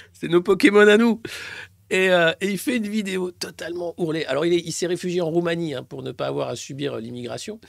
[0.12, 1.22] C'est nos Pokémon à nous.
[1.90, 2.08] Et,
[2.42, 4.24] il fait une vidéo totalement ourlée.
[4.26, 6.98] Alors, il est- il s'est réfugié en Roumanie hein, pour ne pas avoir à subir
[6.98, 7.60] l'immigration.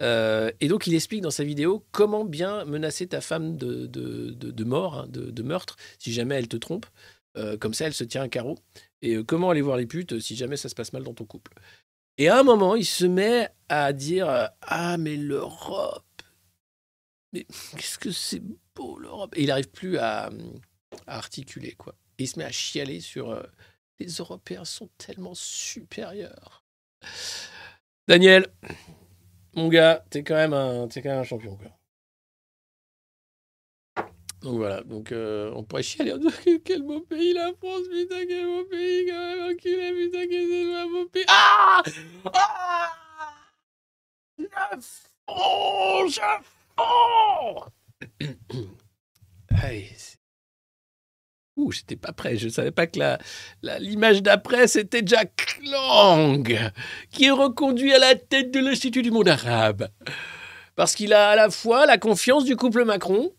[0.00, 5.06] Et donc, il explique dans sa vidéo comment bien menacer ta femme de, mort, hein,
[5.08, 6.86] de, meurtre, si jamais elle te trompe.
[7.60, 8.58] Comme ça, elle se tient un carreau.
[9.02, 11.52] Et comment aller voir les putes si jamais ça se passe mal dans ton couple.
[12.18, 16.22] Et à un moment, il se met à dire euh, Ah, mais l'Europe
[17.32, 17.46] Mais
[17.76, 18.42] qu'est-ce que c'est
[18.74, 20.26] beau, l'Europe Et il n'arrive plus à,
[21.06, 21.94] à articuler, quoi.
[22.18, 23.42] Et il se met à chialer sur euh,
[23.98, 26.64] Les Européens sont tellement supérieurs.
[28.08, 28.46] Daniel,
[29.54, 31.70] mon gars, t'es quand même un, quand même un champion, quoi.
[34.42, 36.14] Donc voilà, donc euh, on pourrait chialer
[36.64, 41.04] quel beau pays la France, putain, quel beau pays quand même, enculé, putain, quel beau
[41.06, 41.24] pays.
[41.28, 41.82] Ah
[42.34, 42.92] Ah
[45.28, 46.08] fonds
[49.62, 50.16] Aïe, c'est-
[51.56, 53.18] Ouh, j'étais pas prêt, je savais pas que la,
[53.60, 56.72] la- l'image d'après c'était Jack Lang,
[57.10, 59.88] qui est reconduit à la tête de l'Institut du monde arabe.
[60.74, 63.32] Parce qu'il a à la fois la confiance du couple Macron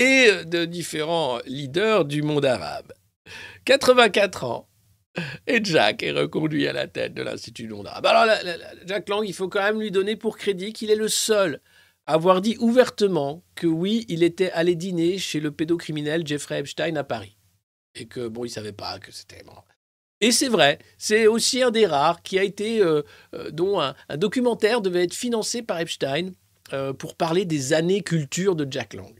[0.00, 2.92] et de différents leaders du monde arabe.
[3.66, 4.68] 84 ans.
[5.46, 8.06] Et Jack est reconduit à la tête de l'Institut monde arabe.
[8.06, 8.34] Alors,
[8.86, 11.60] Jack Lang, il faut quand même lui donner pour crédit qu'il est le seul
[12.06, 16.96] à avoir dit ouvertement que oui, il était allé dîner chez le pédocriminel Jeffrey Epstein
[16.96, 17.36] à Paris.
[17.94, 19.42] Et que, bon, il savait pas que c'était...
[20.22, 23.02] Et c'est vrai, c'est aussi un des rares qui a été, euh,
[23.34, 26.32] euh, dont un, un documentaire devait être financé par Epstein
[26.72, 29.14] euh, pour parler des années culture de Jack Lang.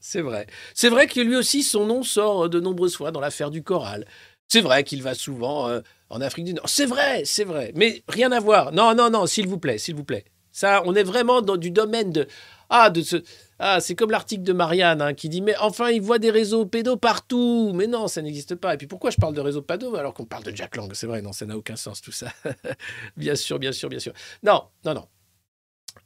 [0.00, 0.46] C'est vrai.
[0.74, 3.62] C'est vrai que lui aussi, son nom sort euh, de nombreuses fois dans l'affaire du
[3.62, 4.06] choral.
[4.48, 6.68] C'est vrai qu'il va souvent euh, en Afrique du Nord.
[6.68, 7.72] C'est vrai, c'est vrai.
[7.74, 8.72] Mais rien à voir.
[8.72, 10.24] Non, non, non, s'il vous plaît, s'il vous plaît.
[10.52, 12.26] Ça, on est vraiment dans du domaine de...
[12.70, 13.16] Ah, de ce...
[13.60, 16.64] Ah, c'est comme l'article de Marianne hein, qui dit Mais enfin, il voit des réseaux
[16.64, 17.72] pédos partout.
[17.74, 18.74] Mais non, ça n'existe pas.
[18.74, 20.90] Et puis pourquoi je parle de réseaux pédos alors qu'on parle de Jack Lang?
[20.94, 22.32] C'est vrai, non, ça n'a aucun sens tout ça.
[23.16, 24.12] bien sûr, bien sûr, bien sûr.
[24.42, 25.08] Non, non, non.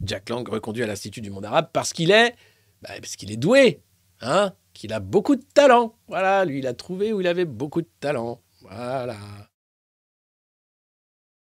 [0.03, 2.35] Jack Lang reconduit à l'Institut du monde arabe parce qu'il est,
[2.83, 3.83] bah, parce qu'il est doué,
[4.21, 5.97] hein, qu'il a beaucoup de talent.
[6.09, 8.43] Voilà, lui, il a trouvé où il avait beaucoup de talent.
[8.61, 9.19] Voilà.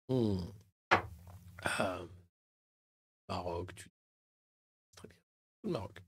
[0.09, 0.39] Hmm.
[1.63, 1.99] Ah,
[3.27, 3.89] Maroc, tu...
[4.95, 5.17] Très bien.
[5.63, 6.06] Le Maroc.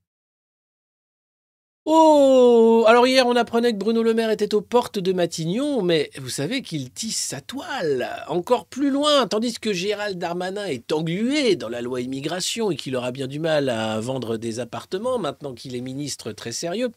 [1.92, 6.12] Oh Alors hier, on apprenait que Bruno Le Maire était aux portes de Matignon, mais
[6.20, 11.56] vous savez qu'il tisse sa toile encore plus loin, tandis que Gérald Darmanin est englué
[11.56, 15.56] dans la loi immigration et qu'il aura bien du mal à vendre des appartements maintenant
[15.56, 16.92] qu'il est ministre très sérieux.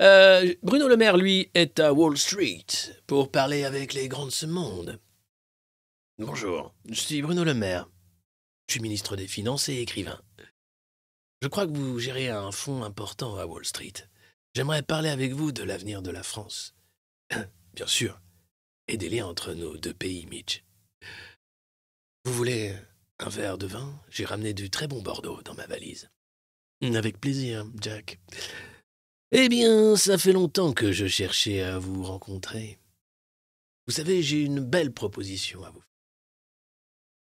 [0.00, 2.66] Euh, Bruno Le Maire, lui, est à Wall Street
[3.06, 4.98] pour parler avec les grands de ce monde.
[6.18, 7.88] Bonjour, je suis Bruno Le Maire.
[8.66, 10.20] Je suis ministre des Finances et écrivain.
[11.42, 13.92] Je crois que vous gérez un fonds important à Wall Street.
[14.54, 16.74] J'aimerais parler avec vous de l'avenir de la France.
[17.74, 18.20] Bien sûr.
[18.86, 20.62] Et des liens entre nos deux pays, Mitch.
[22.24, 22.74] Vous voulez
[23.18, 23.98] un verre de vin?
[24.10, 26.10] J'ai ramené du très bon Bordeaux dans ma valise.
[26.82, 28.18] Avec plaisir, Jack.
[29.30, 32.78] Eh bien, ça fait longtemps que je cherchais à vous rencontrer.
[33.86, 35.84] Vous savez, j'ai une belle proposition à vous.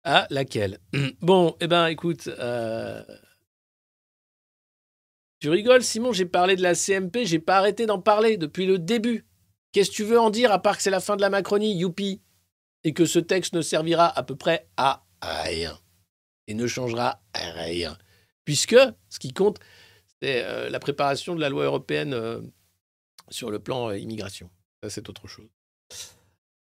[0.03, 0.79] Ah, laquelle?
[1.21, 3.03] Bon, eh ben, écoute, euh,
[5.43, 8.79] tu rigoles, Simon, j'ai parlé de la CMP, j'ai pas arrêté d'en parler depuis le
[8.79, 9.25] début.
[9.73, 11.75] Qu'est-ce que tu veux en dire à part que c'est la fin de la Macronie,
[11.75, 12.21] youpi?
[12.85, 15.77] Et que ce texte ne servira à peu près à rien.
[16.47, 17.97] Et ne changera rien.
[18.45, 18.77] Puisque
[19.09, 19.59] ce qui compte,
[20.21, 22.39] c'est euh, la préparation de la loi européenne euh,
[23.29, 24.49] sur le plan euh, immigration.
[24.81, 25.49] Ça, c'est autre chose.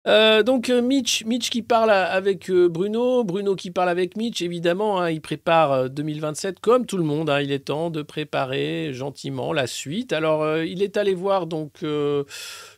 [0.06, 4.42] Euh, donc euh, Mitch, Mitch qui parle avec euh, Bruno, Bruno qui parle avec Mitch,
[4.42, 7.30] évidemment, hein, il prépare euh, 2027 comme tout le monde.
[7.30, 10.12] hein, il est temps de préparer gentiment la suite.
[10.12, 11.86] Alors il est allé voir donc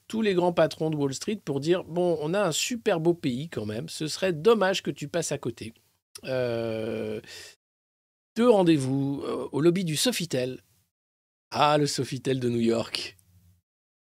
[0.08, 3.16] tous les grands patrons de Wall Street pour dire bon, on a un super beau
[3.16, 3.90] pays quand même.
[3.90, 5.74] Ce serait dommage que tu passes à côté.
[6.24, 7.22] Deux
[8.50, 10.62] rendez-vous au lobby du Sofitel.
[11.52, 13.18] Ah, le Sofitel de New York.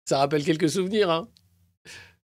[0.06, 1.30] Ça rappelle quelques souvenirs, hein?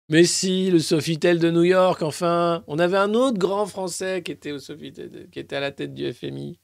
[0.09, 2.62] Mais si, le Sofitel de New York, enfin.
[2.68, 5.94] On avait un autre grand Français qui était au Sofitel, qui était à la tête
[5.94, 6.59] du FMI,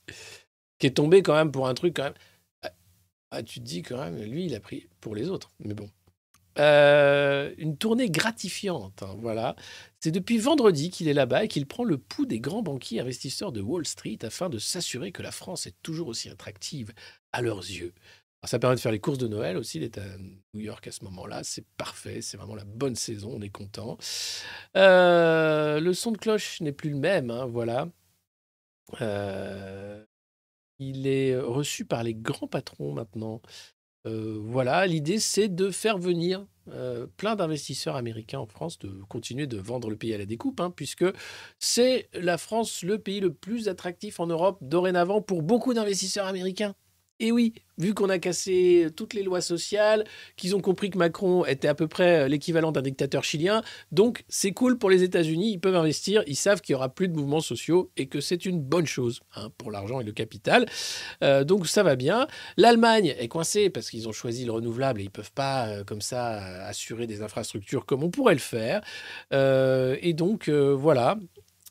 [0.78, 2.14] qui est tombé quand même pour un truc quand même.
[2.62, 2.70] Ah,
[3.32, 5.50] ah, tu te dis quand même, lui, il a pris pour les autres.
[5.58, 5.88] Mais bon.
[6.58, 9.56] Euh, une tournée gratifiante, hein, voilà.
[10.00, 13.52] C'est depuis vendredi qu'il est là-bas et qu'il prend le pouls des grands banquiers investisseurs
[13.52, 16.92] de Wall Street afin de s'assurer que la France est toujours aussi attractive
[17.32, 17.94] à leurs yeux.
[18.44, 20.18] Ça permet de faire les courses de Noël aussi, d'être à
[20.54, 21.44] New York à ce moment-là.
[21.44, 23.98] C'est parfait, c'est vraiment la bonne saison, on est content.
[24.76, 27.88] Euh, le son de cloche n'est plus le même, hein, voilà.
[29.00, 30.04] Euh,
[30.80, 33.40] il est reçu par les grands patrons maintenant.
[34.08, 36.44] Euh, voilà, l'idée c'est de faire venir
[37.16, 40.70] plein d'investisseurs américains en France, de continuer de vendre le pays à la découpe, hein,
[40.70, 41.04] puisque
[41.58, 46.74] c'est la France le pays le plus attractif en Europe dorénavant pour beaucoup d'investisseurs américains.
[47.24, 50.02] Et oui, vu qu'on a cassé toutes les lois sociales,
[50.36, 53.62] qu'ils ont compris que Macron était à peu près l'équivalent d'un dictateur chilien,
[53.92, 57.06] donc c'est cool pour les États-Unis, ils peuvent investir, ils savent qu'il n'y aura plus
[57.06, 60.66] de mouvements sociaux et que c'est une bonne chose hein, pour l'argent et le capital.
[61.22, 62.26] Euh, donc ça va bien.
[62.56, 65.84] L'Allemagne est coincée parce qu'ils ont choisi le renouvelable et ils ne peuvent pas euh,
[65.84, 68.80] comme ça euh, assurer des infrastructures comme on pourrait le faire.
[69.32, 71.18] Euh, et donc euh, voilà,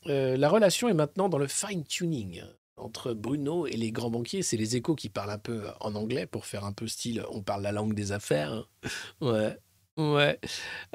[0.08, 2.41] Euh, la relation est maintenant dans le fine-tuning
[2.82, 4.41] entre Bruno et les grands banquiers.
[4.43, 7.41] C'est les échos qui parlent un peu en anglais pour faire un peu style on
[7.41, 8.51] parle la langue des affaires.
[8.53, 8.65] hein.
[9.21, 9.57] Ouais,
[9.97, 10.39] ouais.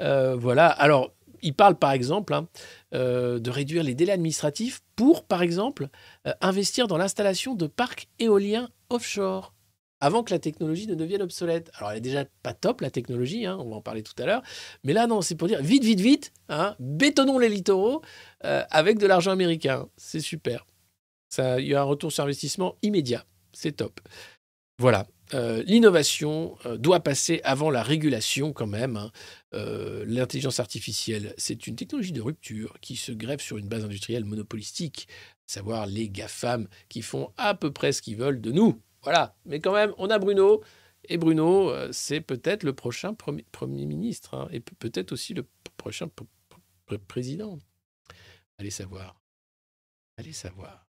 [0.01, 0.67] Euh, voilà.
[0.67, 2.47] Alors, il parle par exemple hein,
[2.93, 5.89] euh, de réduire les délais administratifs pour, par exemple,
[6.27, 9.53] euh, investir dans l'installation de parcs éoliens offshore
[9.99, 11.71] avant que la technologie ne devienne obsolète.
[11.75, 14.25] Alors, elle est déjà pas top, la technologie, hein, on va en parler tout à
[14.25, 14.43] l'heure.
[14.83, 18.01] Mais là, non, c'est pour dire vite, vite, vite, hein, bétonnons les littoraux
[18.45, 19.87] euh, avec de l'argent américain.
[19.97, 20.65] C'est super.
[21.37, 23.25] Il y a un retour sur investissement immédiat.
[23.53, 23.99] C'est top.
[24.79, 25.07] Voilà.
[25.33, 28.95] Euh, L'innovation euh, doit passer avant la régulation quand même.
[28.95, 29.11] hein.
[29.53, 34.23] Euh, L'intelligence artificielle, c'est une technologie de rupture qui se greffe sur une base industrielle
[34.23, 35.07] monopolistique,
[35.49, 38.81] à savoir les GAFAM qui font à peu près ce qu'ils veulent de nous.
[39.01, 39.35] Voilà.
[39.45, 40.63] Mais quand même, on a Bruno.
[41.09, 43.45] Et Bruno, c'est peut-être le prochain premier,
[43.85, 45.45] ministre hein, et pe- peut-être aussi le
[45.77, 46.09] prochain
[47.07, 47.59] président.
[48.59, 49.19] Allez savoir.
[50.17, 50.86] Allez savoir.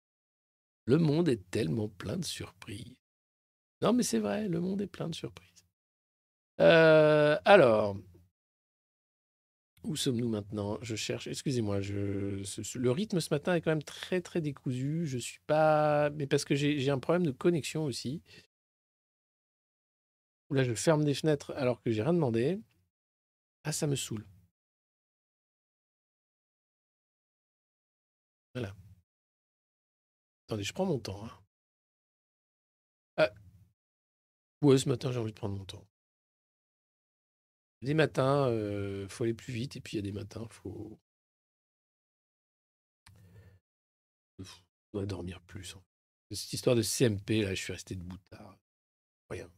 [0.88, 2.96] Le monde est tellement plein de surprises.
[3.82, 5.66] Non, mais c'est vrai, le monde est plein de surprises.
[6.60, 7.98] Euh, alors,
[9.84, 10.78] où sommes-nous maintenant?
[10.82, 11.28] Je cherche.
[11.28, 15.06] Excusez-moi, le rythme ce matin est quand même très très décousu.
[15.06, 18.22] Je suis pas, mais parce que j'ai j'ai un problème de connexion aussi.
[20.50, 22.60] Là, je ferme des fenêtres alors que j'ai rien demandé.
[23.64, 24.26] Ah, ça me saoule.
[28.54, 28.76] Voilà.
[30.48, 31.24] Attendez, je prends mon temps.
[31.24, 31.32] hein.
[33.18, 33.32] Ah,
[34.62, 35.84] ouais, ce matin, j'ai envie de prendre mon temps.
[37.82, 41.00] Des matins, il faut aller plus vite, et puis il y a des matins, faut.
[44.94, 45.76] dois dormir plus.
[45.76, 46.36] fait.
[46.36, 48.58] Cette histoire de CMP, là, je suis resté debout tard.
[49.30, 49.50] Rien.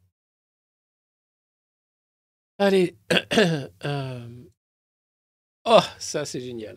[2.57, 2.95] Allez.
[3.85, 4.27] Euh,
[5.65, 6.75] Oh, ça, c'est génial.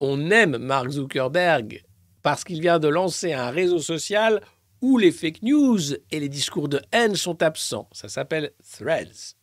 [0.00, 1.82] On aime Mark Zuckerberg
[2.22, 4.40] parce qu'il vient de lancer un réseau social
[4.80, 7.88] où les fake news et les discours de haine sont absents.
[7.92, 9.34] Ça s'appelle Threads.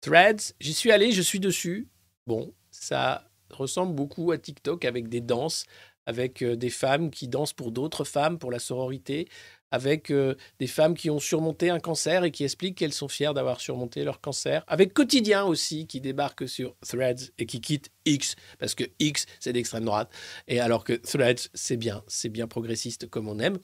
[0.00, 1.88] Threads, j'y suis allé, je suis dessus.
[2.26, 5.64] Bon, ça ressemble beaucoup à TikTok avec des danses,
[6.06, 9.28] avec euh, des femmes qui dansent pour d'autres femmes, pour la sororité,
[9.72, 13.34] avec euh, des femmes qui ont surmonté un cancer et qui expliquent qu'elles sont fières
[13.34, 18.36] d'avoir surmonté leur cancer, avec Quotidien aussi qui débarque sur Threads et qui quitte X,
[18.60, 20.10] parce que X c'est d'extrême droite,
[20.46, 23.58] et alors que Threads c'est bien, c'est bien progressiste comme on aime.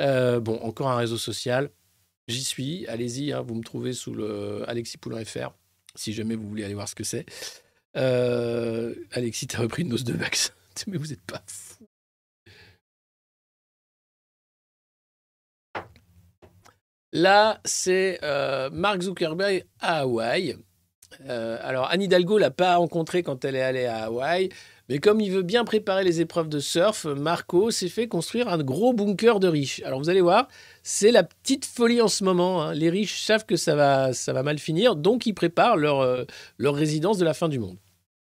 [0.00, 1.70] Euh, bon, encore un réseau social,
[2.28, 5.52] j'y suis, allez-y, hein, vous me trouvez sous le alexipoulain.fr
[5.94, 7.26] si jamais vous voulez aller voir ce que c'est.
[7.96, 10.52] Euh, Alexis, t'as repris une dose de vaccin,
[10.86, 11.71] mais vous n'êtes pas fou.
[17.12, 20.56] Là, c'est euh, Mark Zuckerberg à Hawaï.
[21.28, 24.48] Euh, alors, Anne Hidalgo l'a pas rencontré quand elle est allée à Hawaï,
[24.88, 28.58] mais comme il veut bien préparer les épreuves de surf, Marco s'est fait construire un
[28.58, 29.82] gros bunker de riches.
[29.84, 30.48] Alors, vous allez voir,
[30.82, 32.62] c'est la petite folie en ce moment.
[32.62, 32.74] hein.
[32.74, 36.24] Les riches savent que ça va, ça va mal finir, donc ils préparent leur, euh,
[36.56, 37.76] leur résidence de la fin du monde.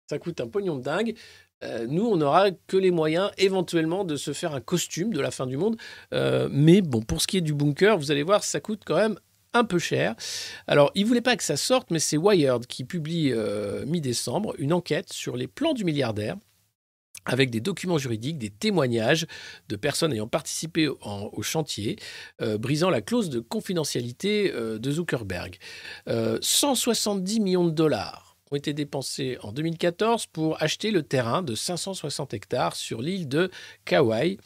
[0.08, 1.14] Ça coûte un pognon de dingue.
[1.62, 5.30] Euh, nous, on n'aura que les moyens éventuellement de se faire un costume de la
[5.30, 5.76] fin du monde.
[6.14, 8.96] Euh, mais bon, pour ce qui est du bunker, vous allez voir, ça coûte quand
[8.96, 9.18] même
[9.52, 10.14] un peu cher.
[10.66, 14.72] Alors, il voulait pas que ça sorte, mais c'est Wired qui publie euh, mi-décembre une
[14.72, 16.36] enquête sur les plans du milliardaire
[17.26, 19.26] avec des documents juridiques, des témoignages
[19.68, 21.98] de personnes ayant participé au, chantier,
[22.58, 25.58] brisant la clause de confidentialité de Zuckerberg.
[26.08, 31.54] Euh, 170 millions de dollars ont été dépensés en 2014 pour acheter le terrain de
[31.54, 33.50] 560 hectares sur l'île de
[33.84, 34.38] Kauai,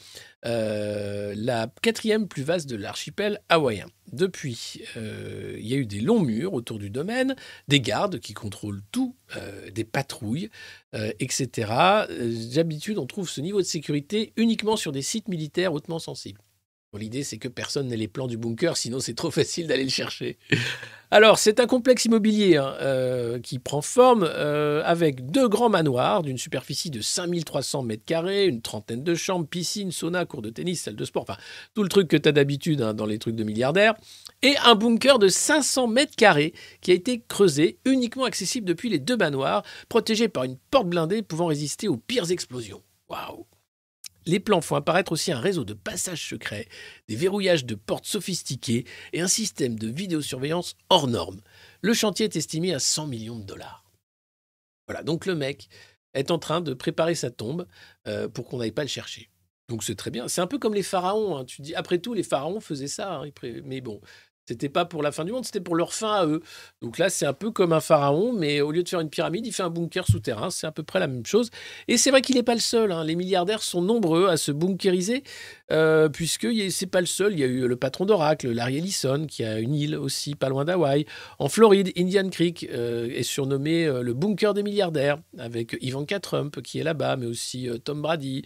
[0.45, 3.87] euh, la quatrième plus vaste de l'archipel hawaïen.
[4.11, 7.35] Depuis, euh, il y a eu des longs murs autour du domaine,
[7.67, 10.49] des gardes qui contrôlent tout, euh, des patrouilles,
[11.19, 12.07] etc.
[12.53, 16.39] D'habitude, on trouve ce niveau de sécurité uniquement sur des sites militaires hautement sensibles.
[16.97, 19.89] L'idée, c'est que personne n'ait les plans du bunker, sinon c'est trop facile d'aller le
[19.89, 20.37] chercher.
[21.11, 26.23] Alors, c'est un complexe immobilier hein, euh, qui prend forme euh, avec deux grands manoirs
[26.23, 30.81] d'une superficie de 5300 mètres carrés, une trentaine de chambres, piscine, sauna, cours de tennis,
[30.81, 31.37] salle de sport, enfin
[31.73, 33.93] tout le truc que tu as d'habitude hein, dans les trucs de milliardaires,
[34.41, 38.99] et un bunker de 500 mètres carrés qui a été creusé, uniquement accessible depuis les
[38.99, 42.81] deux manoirs, protégé par une porte blindée pouvant résister aux pires explosions.
[43.09, 43.45] Waouh
[44.25, 46.67] les plans font apparaître aussi un réseau de passages secrets,
[47.07, 51.41] des verrouillages de portes sophistiqués et un système de vidéosurveillance hors norme.
[51.81, 53.83] Le chantier est estimé à 100 millions de dollars.
[54.87, 55.69] Voilà, donc le mec
[56.13, 57.67] est en train de préparer sa tombe
[58.07, 59.29] euh, pour qu'on n'aille pas le chercher.
[59.67, 60.27] Donc c'est très bien.
[60.27, 61.37] C'est un peu comme les pharaons.
[61.37, 61.45] hein.
[61.45, 63.15] Tu dis, après tout, les pharaons faisaient ça.
[63.21, 63.29] hein.
[63.63, 63.99] Mais bon,
[64.47, 66.41] c'était pas pour la fin du monde, c'était pour leur fin à eux.
[66.81, 69.45] Donc là, c'est un peu comme un pharaon, mais au lieu de faire une pyramide,
[69.45, 70.49] il fait un bunker souterrain.
[70.49, 71.49] C'est à peu près la même chose.
[71.87, 72.91] Et c'est vrai qu'il n'est pas le seul.
[72.91, 73.03] hein.
[73.03, 75.23] Les milliardaires sont nombreux à se bunkériser,
[75.71, 77.33] euh, puisque c'est pas le seul.
[77.33, 80.49] Il y a eu le patron d'Oracle, Larry Ellison, qui a une île aussi pas
[80.49, 81.05] loin d'Hawaï.
[81.39, 86.61] En Floride, Indian Creek euh, est surnommé euh, le bunker des milliardaires, avec Ivanka Trump
[86.61, 88.43] qui est là-bas, mais aussi euh, Tom Brady.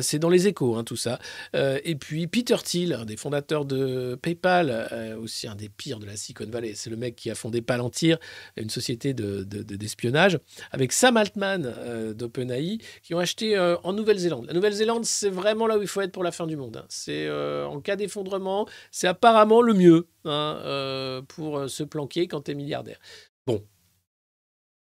[0.00, 1.18] C'est dans les échos, hein, tout ça.
[1.54, 6.16] Et puis Peter Thiel, un des fondateurs de PayPal, aussi un des pires de la
[6.16, 6.74] Silicon Valley.
[6.74, 8.18] C'est le mec qui a fondé Palantir,
[8.56, 10.38] une société de- de- de- d'espionnage,
[10.70, 14.46] avec Sam Altman euh, d'OpenAI, qui ont acheté euh, en Nouvelle-Zélande.
[14.46, 16.76] La Nouvelle-Zélande, c'est vraiment là où il faut être pour la fin du monde.
[16.78, 16.86] hein.
[16.88, 22.52] C'est euh, en cas d'effondrement, c'est apparemment le mieux hein, pour se planquer quand tu
[22.52, 22.98] es milliardaire.
[23.46, 23.62] Bon,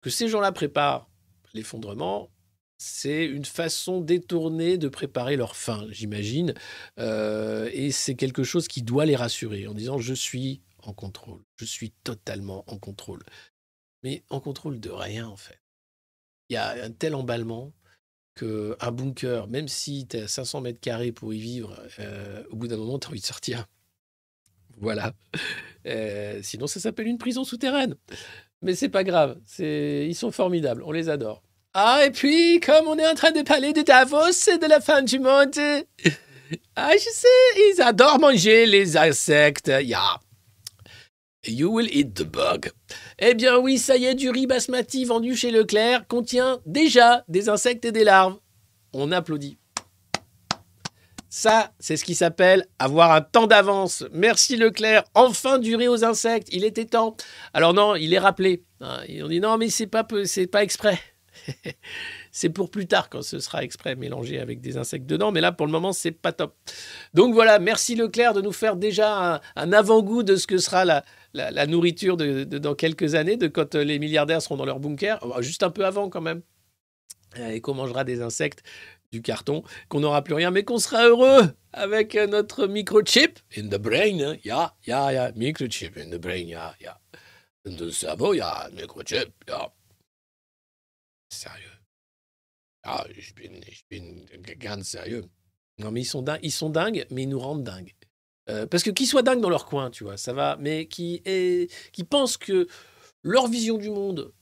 [0.00, 1.08] que ces gens-là préparent
[1.54, 2.30] l'effondrement,
[2.82, 6.52] c'est une façon détournée de préparer leur fin, j'imagine.
[6.98, 11.44] Euh, et c'est quelque chose qui doit les rassurer en disant je suis en contrôle,
[11.56, 13.22] je suis totalement en contrôle.
[14.02, 15.60] Mais en contrôle de rien en fait.
[16.48, 17.72] Il y a un tel emballement
[18.34, 22.56] que un bunker, même si tu à 500 mètres carrés pour y vivre, euh, au
[22.56, 23.66] bout d'un moment, tu as envie de sortir.
[24.78, 25.14] Voilà.
[25.86, 27.96] Euh, sinon, ça s'appelle une prison souterraine.
[28.62, 29.40] Mais c'est pas grave.
[29.58, 30.82] Ils sont formidables.
[30.84, 31.42] On les adore.
[31.74, 34.80] Ah, et puis, comme on est en train de parler de Davos et de la
[34.80, 35.54] fin du monde,
[36.76, 37.28] ah, je sais,
[37.74, 39.68] ils adorent manger les insectes.
[39.68, 40.20] Yeah.
[41.46, 42.70] You will eat the bug.
[43.18, 47.48] Eh bien oui, ça y est, du riz basmati vendu chez Leclerc contient déjà des
[47.48, 48.36] insectes et des larves.
[48.92, 49.56] On applaudit.
[51.30, 54.04] Ça, c'est ce qui s'appelle avoir un temps d'avance.
[54.12, 57.16] Merci Leclerc, enfin du riz aux insectes, il était temps.
[57.54, 58.62] Alors non, il est rappelé.
[58.80, 59.00] hein.
[59.08, 61.00] Ils ont dit non, mais c'est pas, pas exprès.
[62.32, 65.32] c'est pour plus tard quand ce sera exprès mélangé avec des insectes dedans.
[65.32, 66.54] Mais là, pour le moment, c'est pas top.
[67.14, 71.66] Donc voilà, merci Leclerc de nous faire déjà un, avant-goût de ce que sera la,
[71.66, 75.62] nourriture dans quelques années, de quand euh, les milliardaires seront dans leur bunker, Oh, juste
[75.62, 76.42] un peu avant quand même.
[77.38, 78.62] Euh, Et qu'on mangera des insectes,
[79.12, 83.68] du carton, qu'on n'aura plus rien, mais qu'on sera heureux avec euh, notre microchip in
[83.68, 84.18] the brain.
[84.20, 84.36] hein.
[84.44, 86.98] Ja, ja, ja, microchip in the brain, ja, ja.
[87.64, 89.70] In the cerveau, ja, microchip, ja.
[91.32, 91.78] Sérieux.
[92.84, 94.26] Ah, ich bin, ich bin
[94.58, 95.24] ganz sérieux.
[95.78, 97.94] Non, mais ils sont dingues, ils sont dingues mais ils nous rendent dingues.
[98.50, 101.22] Euh, parce que qu'ils soient dingues dans leur coin, tu vois, ça va, mais qui,
[101.92, 102.66] qui pensent que
[103.22, 104.32] leur vision du monde,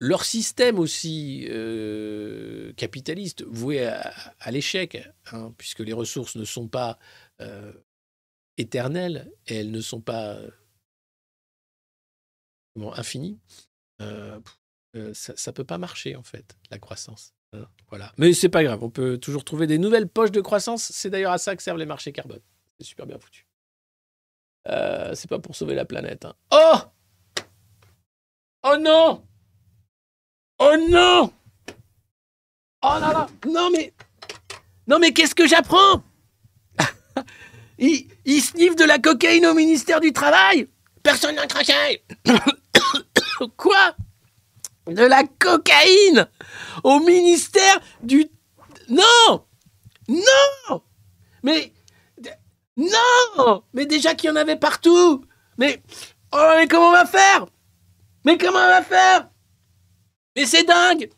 [0.00, 4.98] leur système aussi euh, capitaliste, voué à, l'échec,
[5.32, 6.98] hein, puisque les ressources ne sont pas
[7.40, 7.72] euh,
[8.58, 10.38] éternelles elles ne sont pas
[12.74, 13.38] comment, infinies,
[14.94, 17.32] euh, ça ne peut pas marcher, en fait, la croissance.
[17.52, 18.12] hein, voilà.
[18.18, 20.90] Mais c'est pas grave, on peut toujours trouver des nouvelles poches de croissance.
[20.92, 22.40] C'est d'ailleurs à ça que servent les marchés carbone.
[22.78, 23.46] C'est super bien foutu.
[24.68, 26.24] Euh, c'est pas pour sauver la planète.
[26.24, 26.34] hein.
[26.50, 26.78] Oh
[28.66, 29.22] Oh non
[30.58, 31.32] Oh non
[32.82, 33.92] Oh là là Non mais
[34.86, 36.02] Non mais qu'est-ce que j'apprends?
[37.78, 40.68] Il, il sniffe de la cocaïne au ministère du Travail
[41.02, 42.04] Personne n'a craché
[43.56, 43.96] Quoi?
[44.86, 46.28] De la cocaïne
[46.82, 48.26] Au ministère du...
[48.88, 49.44] Non
[50.08, 50.82] Non
[51.42, 51.72] Mais...
[52.76, 55.24] Non Mais déjà qu'il y en avait partout
[55.58, 55.82] Mais...
[56.32, 57.46] Oh mais comment on va faire
[58.24, 59.30] Mais comment on va faire
[60.36, 61.10] Mais c'est dingue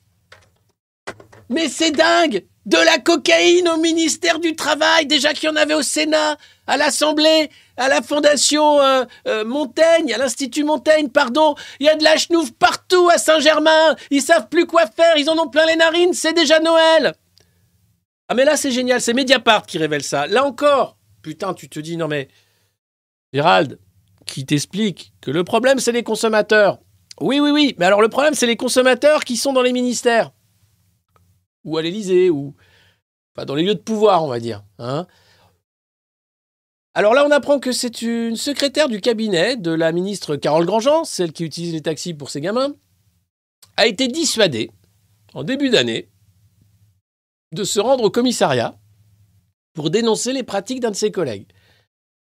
[1.49, 5.75] Mais c'est dingue De la cocaïne au ministère du Travail, déjà qu'il y en avait
[5.75, 6.37] au Sénat,
[6.67, 11.55] à l'Assemblée, à la Fondation euh, euh, Montaigne, à l'Institut Montaigne, pardon.
[11.79, 13.95] Il y a de la chenouf partout à Saint-Germain.
[14.11, 17.14] Ils savent plus quoi faire, ils en ont plein les narines, c'est déjà Noël.
[18.29, 20.27] Ah mais là c'est génial, c'est Mediapart qui révèle ça.
[20.27, 22.27] Là encore, putain, tu te dis non mais
[23.33, 23.79] Gérald,
[24.27, 26.81] qui t'explique que le problème c'est les consommateurs.
[27.21, 30.33] Oui oui oui, mais alors le problème c'est les consommateurs qui sont dans les ministères
[31.67, 32.55] ou à l'Élysée ou
[33.37, 34.64] enfin, dans les lieux de pouvoir, on va dire.
[34.79, 35.07] hein.
[36.95, 41.05] Alors là, on apprend que c'est une secrétaire du cabinet de la ministre Carole Grandjean,
[41.05, 42.75] celle qui utilise les taxis pour ses gamins,
[43.77, 44.71] a été dissuadée
[45.35, 46.09] en début d'année
[47.53, 48.79] de se rendre au commissariat
[49.75, 51.47] pour dénoncer les pratiques d'un de ses collègues.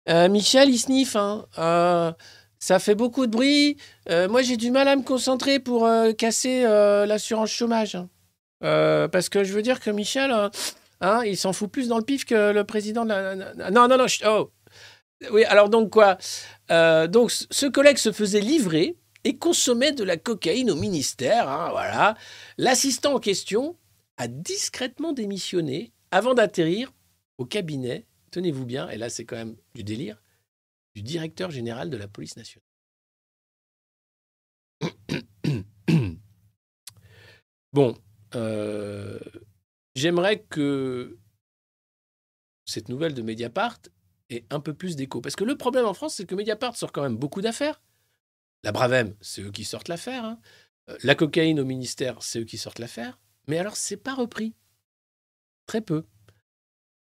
[0.07, 1.45] Euh, Michel, il sniffe, hein.
[1.57, 2.13] Euh,
[2.59, 3.75] ça fait beaucoup de bruit.
[4.09, 5.85] Euh, moi, j'ai du mal à me concentrer pour
[6.17, 7.95] casser l'assurance chômage.
[7.95, 8.07] hein.
[8.63, 10.49] Euh, parce que je veux dire que Michel, euh,
[11.01, 13.35] hein, il s'en fout plus dans le pif que le président de la...
[13.71, 14.51] Non, non, non, chut, oh.
[15.31, 16.17] Oui, alors donc quoi
[16.71, 21.69] Euh, Donc ce collègue se faisait livrer et consommait de la cocaïne au ministère, hein,
[21.71, 22.15] voilà.
[22.57, 23.77] L'assistant en question
[24.17, 26.91] a discrètement démissionné avant d'atterrir
[27.37, 30.21] au cabinet, tenez-vous bien, et là c'est quand même du délire,
[30.95, 32.63] du directeur général de la police nationale.
[37.73, 37.95] bon,
[38.35, 39.19] euh,
[39.95, 41.17] j'aimerais que
[42.65, 43.79] cette nouvelle de Mediapart
[44.29, 45.21] ait un peu plus d'écho.
[45.21, 47.81] Parce que le problème en France, c'est que Mediapart sort quand même beaucoup d'affaires.
[48.63, 50.23] La Bravem, c'est eux qui sortent l'affaire.
[50.23, 50.39] hein.
[50.89, 53.19] Euh, La cocaïne au ministère, c'est eux qui sortent l'affaire.
[53.47, 54.55] Mais alors, c'est pas repris.
[55.65, 56.05] Très peu.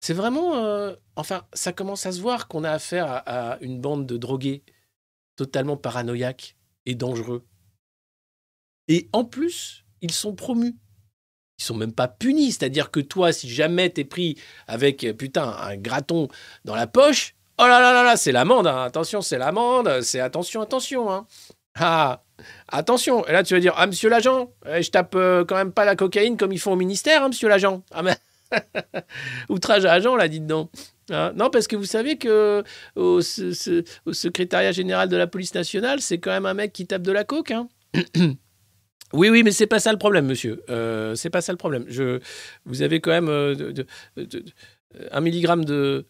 [0.00, 0.56] C'est vraiment.
[0.56, 4.16] euh, enfin, ça commence à se voir qu'on a affaire à, à une bande de
[4.18, 4.62] drogués
[5.36, 7.46] totalement paranoïaques et dangereux.
[8.88, 10.76] Et en plus, ils sont promus.
[11.58, 12.52] Ils sont même pas punis.
[12.52, 14.36] C'est-à-dire que toi, si jamais t'es pris
[14.66, 16.28] avec, euh, putain, un graton
[16.64, 18.66] dans la poche, oh là là là là, c'est l'amende.
[18.66, 18.82] hein.
[18.82, 20.00] Attention, c'est l'amende.
[20.02, 21.10] C'est attention, attention.
[21.10, 21.26] hein.
[21.78, 22.22] Ah,
[22.68, 23.26] attention.
[23.26, 25.84] Et là, tu vas dire, ah, monsieur l'agent, eh, je tape euh, quand même pas
[25.84, 27.82] la cocaïne comme ils font au ministère, hein, monsieur l'agent.
[27.92, 28.16] Ah, mais.
[29.48, 30.70] Outrage à agent, là, dites donc.
[31.10, 32.62] Hein, non, parce que vous savez que
[32.96, 36.72] au, se- se- au secrétariat général de la police nationale, c'est quand même un mec
[36.72, 37.50] qui tape de la coke.
[37.50, 37.68] Hein.
[39.12, 40.64] oui, oui, mais c'est pas ça le problème, monsieur.
[40.68, 41.86] Euh, c'est pas ça le problème.
[42.64, 43.84] Vous avez quand même euh,
[45.10, 46.06] un milligramme de,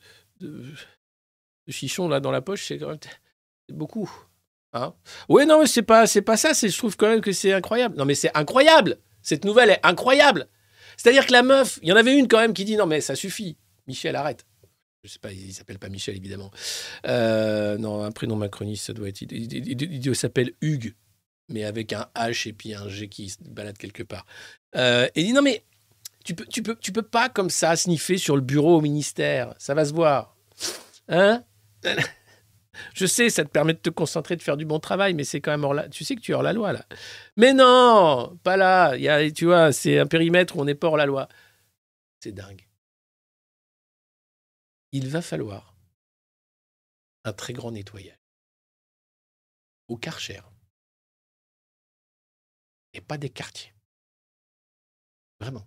[1.68, 2.98] chichon là dans la poche, c'est quand même
[3.68, 4.10] beaucoup.
[4.72, 4.94] Hein
[5.28, 6.52] oui, non, mais c'est pas, c'est pas ça.
[6.52, 7.96] Je trouve quand même que c'est incroyable.
[7.96, 8.98] Non, mais c'est incroyable.
[9.22, 10.48] Cette nouvelle est incroyable.
[10.96, 13.00] C'est-à-dire que la meuf, il y en avait une quand même qui dit non, mais
[13.00, 13.56] ça suffit.
[13.86, 14.46] Michel, arrête.
[15.04, 16.50] Je sais pas, il s'appelle pas Michel, évidemment.
[17.06, 19.22] Euh, non, un prénom macroniste, ça doit être.
[19.22, 20.94] Il s'appelle Hugues,
[21.48, 24.26] mais avec un H et puis un G qui se balade quelque part.
[24.74, 25.64] Euh, et il dit non, mais
[26.24, 29.54] tu peux, tu, peux, tu peux pas comme ça sniffer sur le bureau au ministère.
[29.58, 30.36] Ça va se voir.
[31.08, 31.44] Hein?
[32.94, 35.40] Je sais, ça te permet de te concentrer, de faire du bon travail, mais c'est
[35.40, 35.88] quand même hors la...
[35.88, 36.84] Tu sais que tu es hors la loi, là.
[37.36, 38.96] Mais non, pas là.
[38.96, 41.28] Y a, tu vois, c'est un périmètre où on n'est pas hors la loi.
[42.20, 42.66] C'est dingue.
[44.92, 45.74] Il va falloir
[47.24, 48.18] un très grand nettoyage
[49.88, 50.40] au Karcher
[52.96, 53.74] et pas des quartiers.
[55.38, 55.66] Vraiment.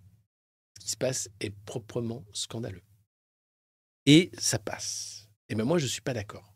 [0.75, 2.83] Ce qui se passe est proprement scandaleux.
[4.05, 5.29] Et ça passe.
[5.47, 6.55] Et ben moi, je ne suis pas d'accord.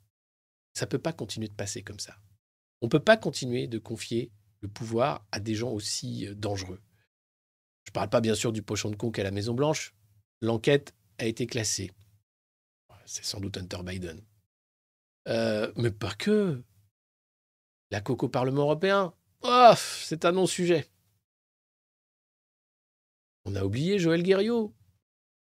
[0.73, 2.17] Ça ne peut pas continuer de passer comme ça.
[2.81, 6.81] On ne peut pas continuer de confier le pouvoir à des gens aussi euh, dangereux.
[7.85, 9.93] Je ne parle pas bien sûr du pochon de conque à la Maison-Blanche.
[10.41, 11.91] L'enquête a été classée.
[13.05, 14.25] C'est sans doute Hunter Biden.
[15.27, 16.63] Euh, mais pas que.
[17.91, 19.13] La coco au Parlement européen,
[19.43, 20.87] oh, c'est un non-sujet.
[23.45, 24.73] On a oublié Joël Guerriot,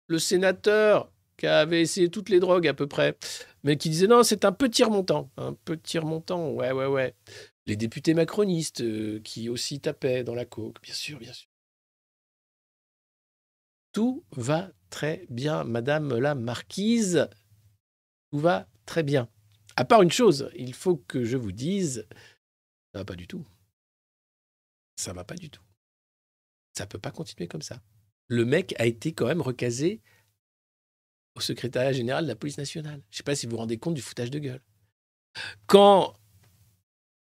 [0.08, 3.16] le sénateur qui avait essayé toutes les drogues à peu près,
[3.62, 5.30] mais qui disait non, c'est un petit remontant.
[5.36, 7.14] Un petit remontant, ouais, ouais, ouais.
[7.66, 11.48] Les députés macronistes euh, qui aussi tapaient dans la coke, bien sûr, bien sûr.
[13.92, 17.28] Tout va très bien, Madame la Marquise.
[18.30, 19.28] Tout va très bien.
[19.76, 22.06] À part une chose, il faut que je vous dise,
[22.92, 23.44] ça va pas du tout.
[24.98, 25.62] Ça va pas du tout.
[26.76, 27.80] Ça peut pas continuer comme ça.
[28.26, 30.02] Le mec a été quand même recasé
[31.36, 33.00] au secrétariat général de la police nationale.
[33.10, 34.62] Je sais pas si vous vous rendez compte du foutage de gueule.
[35.66, 36.14] Quand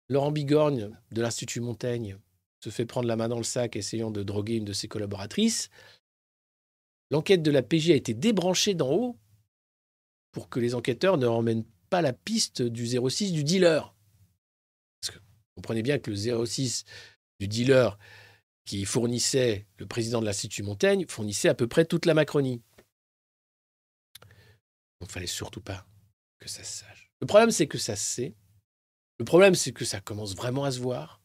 [0.08, 2.16] Laurent Bigorgne de l'Institut Montaigne
[2.60, 5.68] se fait prendre la main dans le sac essayant de droguer une de ses collaboratrices,
[7.10, 9.18] l'enquête de la PJ a été débranchée d'en haut
[10.30, 13.94] pour que les enquêteurs ne ramènent pas la piste du 06 du dealer.
[15.00, 16.84] Parce que vous comprenez bien que le 06
[17.40, 17.98] du dealer
[18.64, 22.62] qui fournissait le président de l'Institut Montaigne fournissait à peu près toute la Macronie.
[25.00, 25.86] Il ne fallait surtout pas
[26.38, 27.10] que ça se sache.
[27.20, 28.34] Le problème, c'est que ça se sait.
[29.18, 31.20] Le problème, c'est que ça commence vraiment à se voir.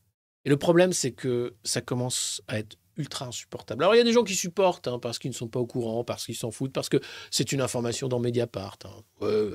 [0.45, 3.83] Et le problème, c'est que ça commence à être ultra insupportable.
[3.83, 5.65] Alors, il y a des gens qui supportent hein, parce qu'ils ne sont pas au
[5.65, 6.99] courant, parce qu'ils s'en foutent, parce que
[7.31, 8.77] c'est une information dans Mediapart.
[8.85, 9.03] Hein.
[9.21, 9.51] Ouais,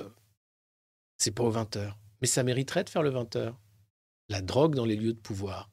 [1.18, 1.94] c'est pas aux 20h.
[2.20, 3.54] Mais ça mériterait de faire le 20h.
[4.30, 5.70] La drogue dans les lieux de pouvoir.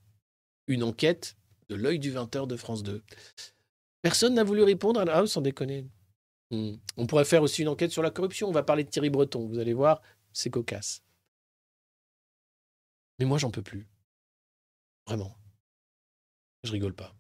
[0.72, 1.36] Une enquête
[1.68, 3.04] de l'œil du 20h de France 2.
[4.02, 5.86] Personne n'a voulu répondre à ah, sans déconner.
[6.50, 6.76] Hmm.
[6.96, 8.48] On pourrait faire aussi une enquête sur la corruption.
[8.48, 9.46] On va parler de Thierry Breton.
[9.48, 10.02] Vous allez voir,
[10.32, 11.04] c'est cocasse.
[13.20, 13.86] Mais moi, j'en peux plus.
[15.08, 15.36] Vraiment.
[16.64, 17.14] Je rigole pas.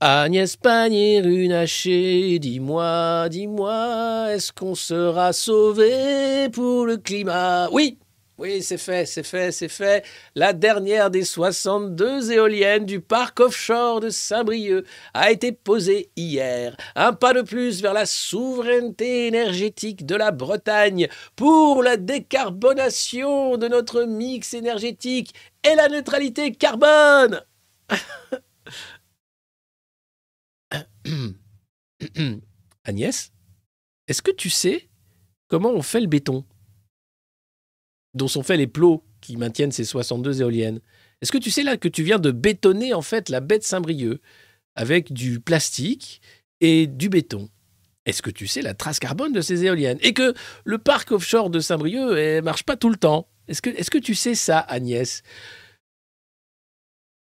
[0.00, 7.70] Agnès Pannier-Runacher, dis-moi, dis-moi, est-ce qu'on sera sauvé pour le climat?
[7.70, 7.98] Oui,
[8.38, 10.04] oui, c'est fait, c'est fait, c'est fait.
[10.34, 14.84] La dernière des 62 éoliennes du parc offshore de Saint-Brieuc
[15.14, 16.76] a été posée hier.
[16.96, 23.68] Un pas de plus vers la souveraineté énergétique de la Bretagne pour la décarbonation de
[23.68, 25.32] notre mix énergétique
[25.64, 27.42] et la neutralité carbone.
[32.84, 33.32] Agnès,
[34.08, 34.90] est-ce que tu sais
[35.48, 36.44] comment on fait le béton?
[38.16, 40.80] Dont sont faits les plots qui maintiennent ces 62 éoliennes.
[41.20, 43.64] Est-ce que tu sais là que tu viens de bétonner en fait la baie de
[43.64, 44.20] Saint-Brieuc
[44.74, 46.20] avec du plastique
[46.60, 47.48] et du béton?
[48.06, 49.98] Est-ce que tu sais la trace carbone de ces éoliennes?
[50.00, 50.34] Et que
[50.64, 53.28] le parc offshore de Saint-Brieuc ne eh, marche pas tout le temps.
[53.48, 55.22] Est-ce que, tu sais ça, Agnès?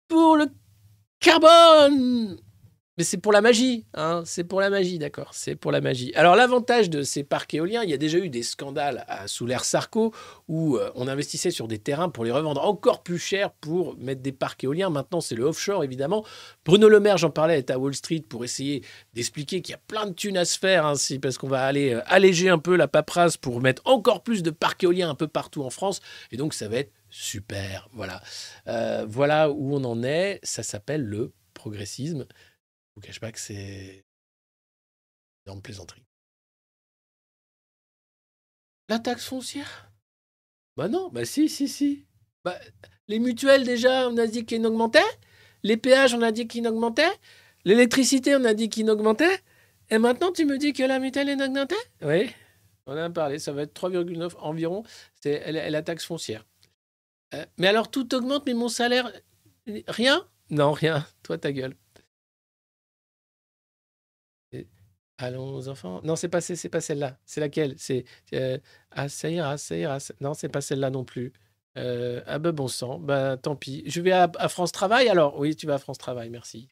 [0.08, 0.46] Pour le
[1.20, 2.38] carbone
[2.98, 6.12] mais c'est pour la magie, hein c'est pour la magie, d'accord, c'est pour la magie.
[6.16, 9.66] Alors l'avantage de ces parcs éoliens, il y a déjà eu des scandales sous l'ère
[9.66, 10.14] Sarko
[10.48, 14.22] où euh, on investissait sur des terrains pour les revendre encore plus cher pour mettre
[14.22, 14.90] des parcs éoliens.
[14.90, 16.26] Maintenant c'est le offshore évidemment.
[16.66, 18.84] Bruno Le Maire, j'en parlais, est à Wall Street pour essayer
[19.14, 21.94] d'expliquer qu'il y a plein de thunes à se faire ainsi parce qu'on va aller
[21.94, 25.28] euh, alléger un peu la paperasse pour mettre encore plus de parcs éoliens un peu
[25.28, 26.02] partout en France
[26.32, 27.90] et donc ça va être super.
[27.94, 28.22] Voilà,
[28.68, 30.40] euh, voilà où on en est.
[30.44, 32.26] Ça s'appelle le progressisme
[33.22, 34.06] pas que c'est
[35.46, 36.04] une plaisanterie.
[38.90, 39.92] La taxe foncière?
[40.76, 42.06] Bah non, bah si, si, si.
[42.44, 42.58] Bah,
[43.08, 45.00] les mutuelles, déjà, on a dit qu'ils n'augmentaient.
[45.64, 47.12] Les péages, on a dit qu'ils n'augmentaient.
[47.66, 49.42] L'électricité, on a dit qu'ils n'augmentaient.
[49.90, 52.30] Et maintenant, tu me dis que la mutuelle est augmentée Oui,
[52.86, 53.40] on a parlé.
[53.40, 54.84] Ça va être 3,9 environ.
[55.22, 56.46] C'est la taxe foncière.
[57.34, 59.12] Euh, mais alors, tout augmente, mais mon salaire.
[59.88, 60.26] Rien?
[60.50, 61.06] Non, rien.
[61.24, 61.76] Toi, ta gueule.
[65.20, 66.02] Allons enfants.
[66.04, 67.18] Non, c'est pas, c'est pas celle-là.
[67.26, 67.74] C'est laquelle?
[67.78, 68.58] C'est euh,
[68.92, 69.98] Ah, ça ira, ça ira.
[70.22, 71.34] Non, c'est pas celle-là non plus.
[71.78, 73.84] Euh, ah ben bon sang, ben tant pis.
[73.88, 75.38] Je vais à, France Travail alors?
[75.40, 76.70] Oui, tu vas à France Travail, merci.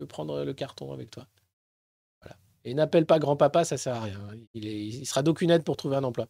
[0.00, 1.26] Je peux prendre le carton avec toi.
[2.22, 2.36] Voilà.
[2.64, 4.20] Et n'appelle pas grand-papa, ça sert à rien.
[4.54, 6.28] Il, est- il sera d'aucune aide pour trouver un emploi.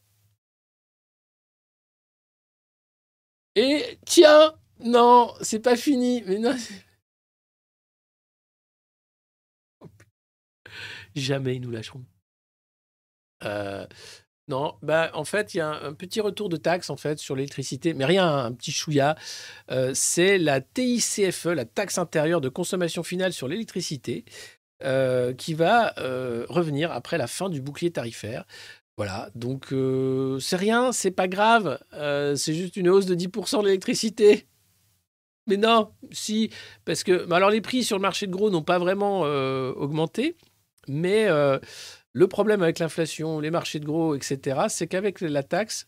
[3.56, 6.22] Et tiens, non, c'est pas fini.
[6.26, 6.54] Mais non.
[11.16, 12.04] Jamais ils nous lâcheront.
[13.44, 13.86] Euh,
[14.48, 17.34] non, bah en fait, il y a un, petit retour de taxe en fait sur
[17.34, 19.16] l'électricité, mais rien, un petit chouïa.
[19.72, 24.24] Euh, c'est la TICFE, la taxe intérieure de consommation finale sur l'électricité,
[24.84, 28.44] euh, qui va euh, revenir après la fin du bouclier tarifaire.
[28.96, 29.74] Voilà, donc
[30.40, 34.46] c'est rien, c'est pas grave, c'est juste une hausse de 10% de l'électricité.
[35.48, 36.50] Mais non, si,
[36.86, 40.34] parce que bah alors les prix sur le marché de gros n'ont pas vraiment augmenté,
[40.88, 41.58] mais euh,
[42.12, 45.86] le problème avec l'inflation, les marchés de gros, etc., c'est qu'avec la taxe,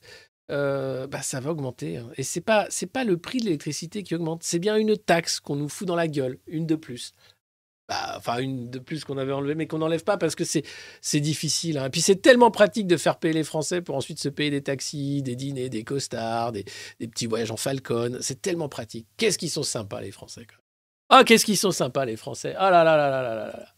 [0.50, 1.98] euh, bah, ça va augmenter.
[1.98, 2.10] hein.
[2.16, 5.40] Et c'est pas c'est pas le prix de l'électricité qui augmente, c'est bien une taxe
[5.40, 7.12] qu'on nous fout dans la gueule, une de plus.
[7.88, 11.20] Bah, enfin, une de plus qu'on avait enlevée, mais qu'on n'enlève pas parce que c'est
[11.20, 11.78] difficile.
[11.78, 11.86] hein.
[11.86, 14.62] Et puis c'est tellement pratique de faire payer les Français pour ensuite se payer des
[14.62, 16.64] taxis, des dîners, des costards, des,
[16.98, 18.18] petits voyages en Falcon.
[18.20, 19.06] C'est tellement pratique.
[19.16, 20.40] Qu'est-ce qu'ils sont sympas les Français.
[20.40, 20.48] même.
[21.08, 22.54] Ah, qu'est-ce qu'ils sont sympas les Français.
[22.58, 23.74] Ah là là là là là là là.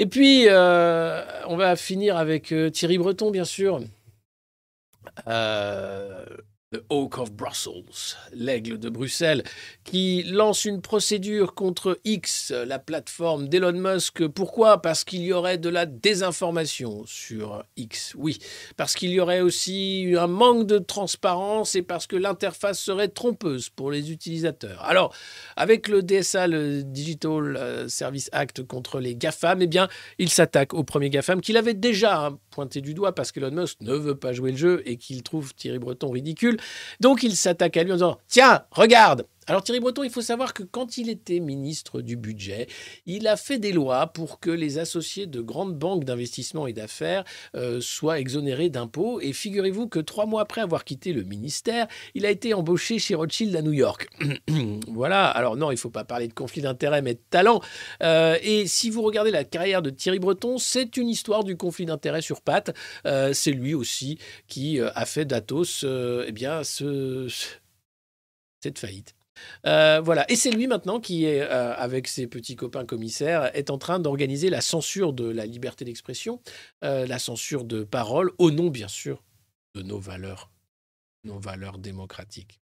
[0.00, 3.82] Et puis, euh, on va finir avec euh, Thierry Breton, bien sûr.
[5.28, 6.24] Euh,
[6.72, 9.42] The Oak of Brussels, l'aigle de Bruxelles,
[9.82, 14.28] qui lance une procédure contre X, la plateforme d'Elon Musk.
[14.28, 14.80] Pourquoi?
[14.80, 18.14] Parce qu'il y aurait de la désinformation sur X.
[18.16, 18.38] Oui,
[18.76, 23.68] parce qu'il y aurait aussi un manque de transparence et parce que l'interface serait trompeuse
[23.68, 24.84] pour les utilisateurs.
[24.84, 25.12] Alors,
[25.56, 29.88] avec le DSA, le Digital euh, Service Act contre les GAFAM, eh bien,
[30.18, 33.80] il s'attaque au premier GAFAM qu'il avait déjà hein, pointé du doigt parce qu'Elon Musk
[33.80, 36.58] ne veut pas jouer le jeu et qu'il trouve Thierry Breton ridicule.
[37.00, 40.54] Donc il s'attaque à lui en disant Tiens, regarde alors Thierry Breton, il faut savoir
[40.54, 42.68] que quand il était ministre du budget,
[43.06, 47.24] il a fait des lois pour que les associés de grandes banques d'investissement et d'affaires
[47.56, 49.20] euh, soient exonérés d'impôts.
[49.20, 53.14] Et figurez-vous que trois mois après avoir quitté le ministère, il a été embauché chez
[53.16, 54.08] Rothschild à New York.
[54.88, 57.60] voilà, alors non, il ne faut pas parler de conflit d'intérêts, mais de talent.
[58.02, 61.86] Euh, et si vous regardez la carrière de Thierry Breton, c'est une histoire du conflit
[61.86, 62.74] d'intérêts sur pattes.
[63.06, 64.18] Euh, c'est lui aussi
[64.48, 67.46] qui a fait d'Atos eh bien, ce- ce-
[68.62, 69.14] cette faillite.
[69.66, 73.78] Euh, voilà, et c'est lui maintenant qui euh, avec ses petits copains commissaires, est en
[73.78, 76.40] train d'organiser la censure de la liberté d'expression,
[76.84, 79.22] euh, la censure de parole, au nom bien sûr
[79.74, 80.50] de nos valeurs,
[81.24, 82.60] nos valeurs démocratiques.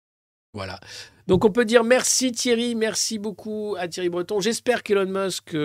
[0.52, 0.80] Voilà.
[1.28, 4.40] Donc on peut dire merci Thierry, merci beaucoup à Thierry Breton.
[4.40, 5.56] J'espère qu'Elon Musk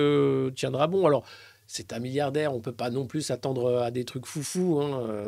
[0.55, 1.07] tiendra bon.
[1.07, 1.25] Alors
[1.65, 5.25] c'est un milliardaire, on peut pas non plus s'attendre à des trucs foufous, hein,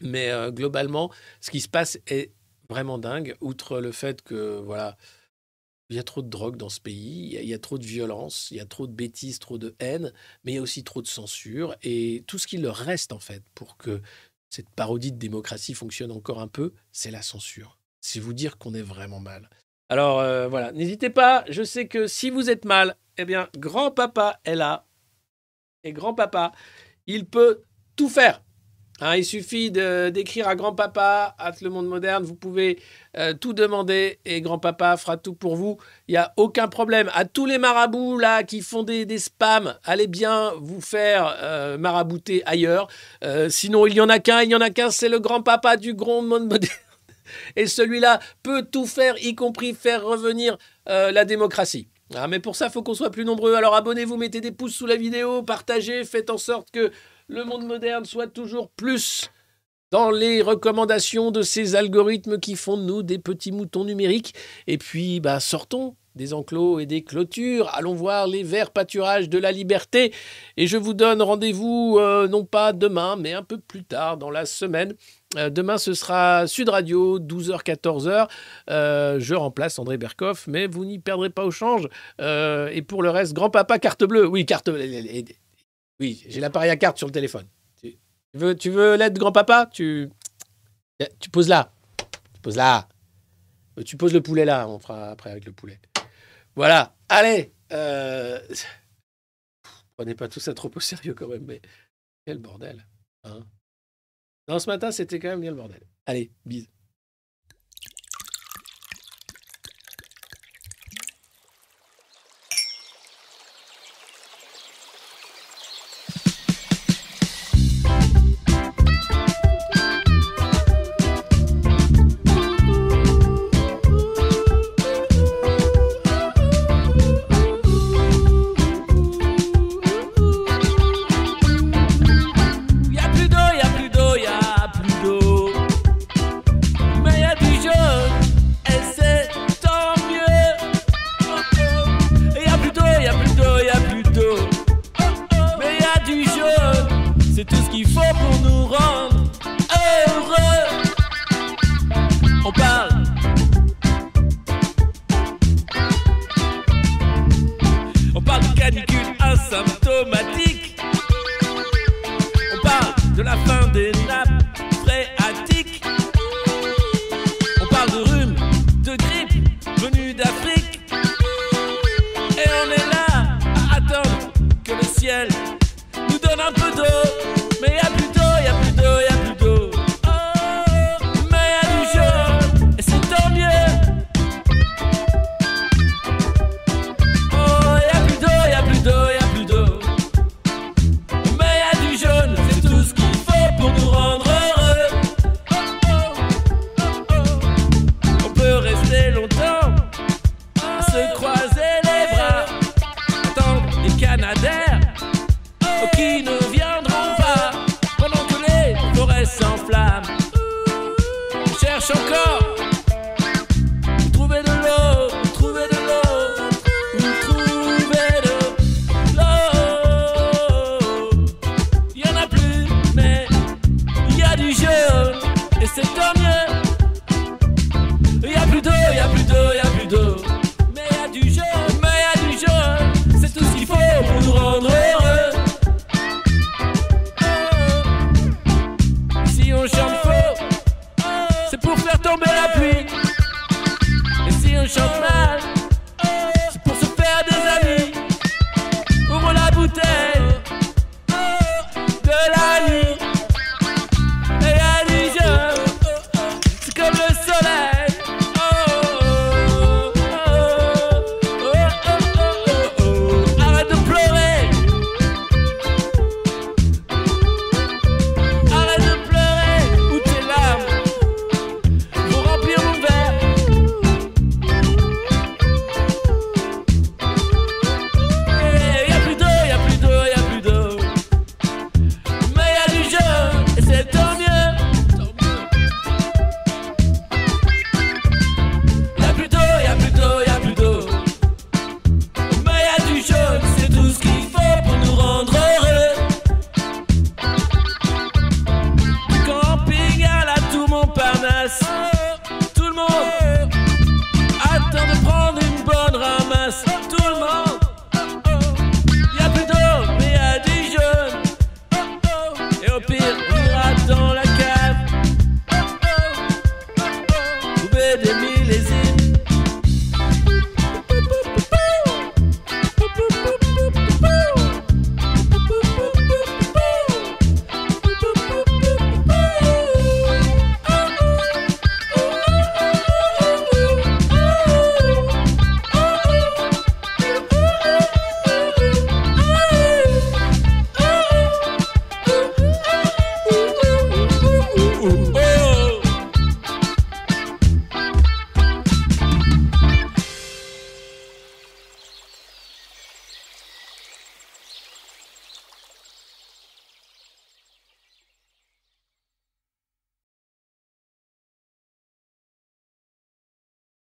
[0.00, 1.10] mais globalement,
[1.42, 2.32] ce qui se passe est
[2.68, 4.96] vraiment dingue, outre le fait que, voilà,
[5.90, 8.50] il y a trop de drogue dans ce pays, il y a- trop de violence,
[8.50, 10.12] il y a trop de bêtises, trop de haine,
[10.42, 11.76] mais il y a aussi trop de censure.
[11.82, 14.00] Et tout ce qui leur reste, en fait, pour que
[14.50, 17.78] cette parodie de démocratie fonctionne encore un peu, c'est la censure.
[18.00, 19.50] C'est vous dire qu'on est vraiment mal.
[19.88, 24.40] Alors euh, voilà, n'hésitez pas, je sais que si vous êtes mal, eh bien, grand-papa
[24.44, 24.86] est là.
[25.84, 26.52] Et grand-papa,
[27.06, 27.62] il peut
[27.96, 28.42] tout faire.
[29.00, 32.78] Hein, il suffit d'écrire à grand-papa, à le monde moderne, vous pouvez
[33.16, 35.78] euh, tout demander et grand-papa fera tout pour vous.
[36.06, 37.10] Il n'y a aucun problème.
[37.12, 41.76] À tous les marabouts là qui font des, des spams, allez bien vous faire euh,
[41.76, 42.86] marabouter ailleurs.
[43.24, 45.76] Euh, sinon, il y en a qu'un, il y en a qu'un, c'est le grand-papa
[45.76, 46.72] du grand monde moderne.
[47.56, 50.56] Et celui-là peut tout faire, y compris faire revenir
[50.86, 51.88] la démocratie.
[52.14, 53.54] Ah, mais pour ça, il faut qu'on soit plus nombreux.
[53.54, 56.92] Alors abonnez-vous, mettez des pouces sous la vidéo, partagez, faites en sorte que
[57.28, 59.30] le monde moderne soit toujours plus
[59.90, 64.34] dans les recommandations de ces algorithmes qui font de nous des petits moutons numériques.
[64.66, 67.70] Et puis, bah, sortons des enclos et des clôtures.
[67.74, 70.12] Allons voir les verts pâturages de la liberté.
[70.56, 74.30] Et je vous donne rendez-vous, euh, non pas demain, mais un peu plus tard dans
[74.30, 74.94] la semaine.
[75.36, 78.28] Euh, demain, ce sera Sud Radio, 12h-14h.
[78.70, 81.88] Euh, je remplace André Berkoff, mais vous n'y perdrez pas au change.
[82.18, 84.26] Et pour le reste, grand-papa, carte bleue.
[84.26, 84.84] Oui, carte bleue.
[86.00, 87.46] Oui, j'ai l'appareil à carte sur le téléphone.
[87.80, 87.98] Tu
[88.34, 89.70] veux, tu l'aide de grand-papa?
[89.72, 90.10] Tu,
[91.20, 91.72] tu poses là.
[92.34, 92.88] Tu poses là.
[93.78, 94.68] Euh, Tu poses le poulet là.
[94.68, 95.80] On fera après avec le poulet.
[96.56, 96.96] Voilà.
[97.08, 97.52] Allez.
[97.72, 98.40] Euh...
[99.96, 101.60] Prenez pas tout ça trop au sérieux quand même, mais
[102.26, 102.84] quel bordel.
[103.22, 103.46] Hein
[104.48, 105.82] non, ce matin, c'était quand même bien le bordel.
[106.06, 106.68] Allez, bise.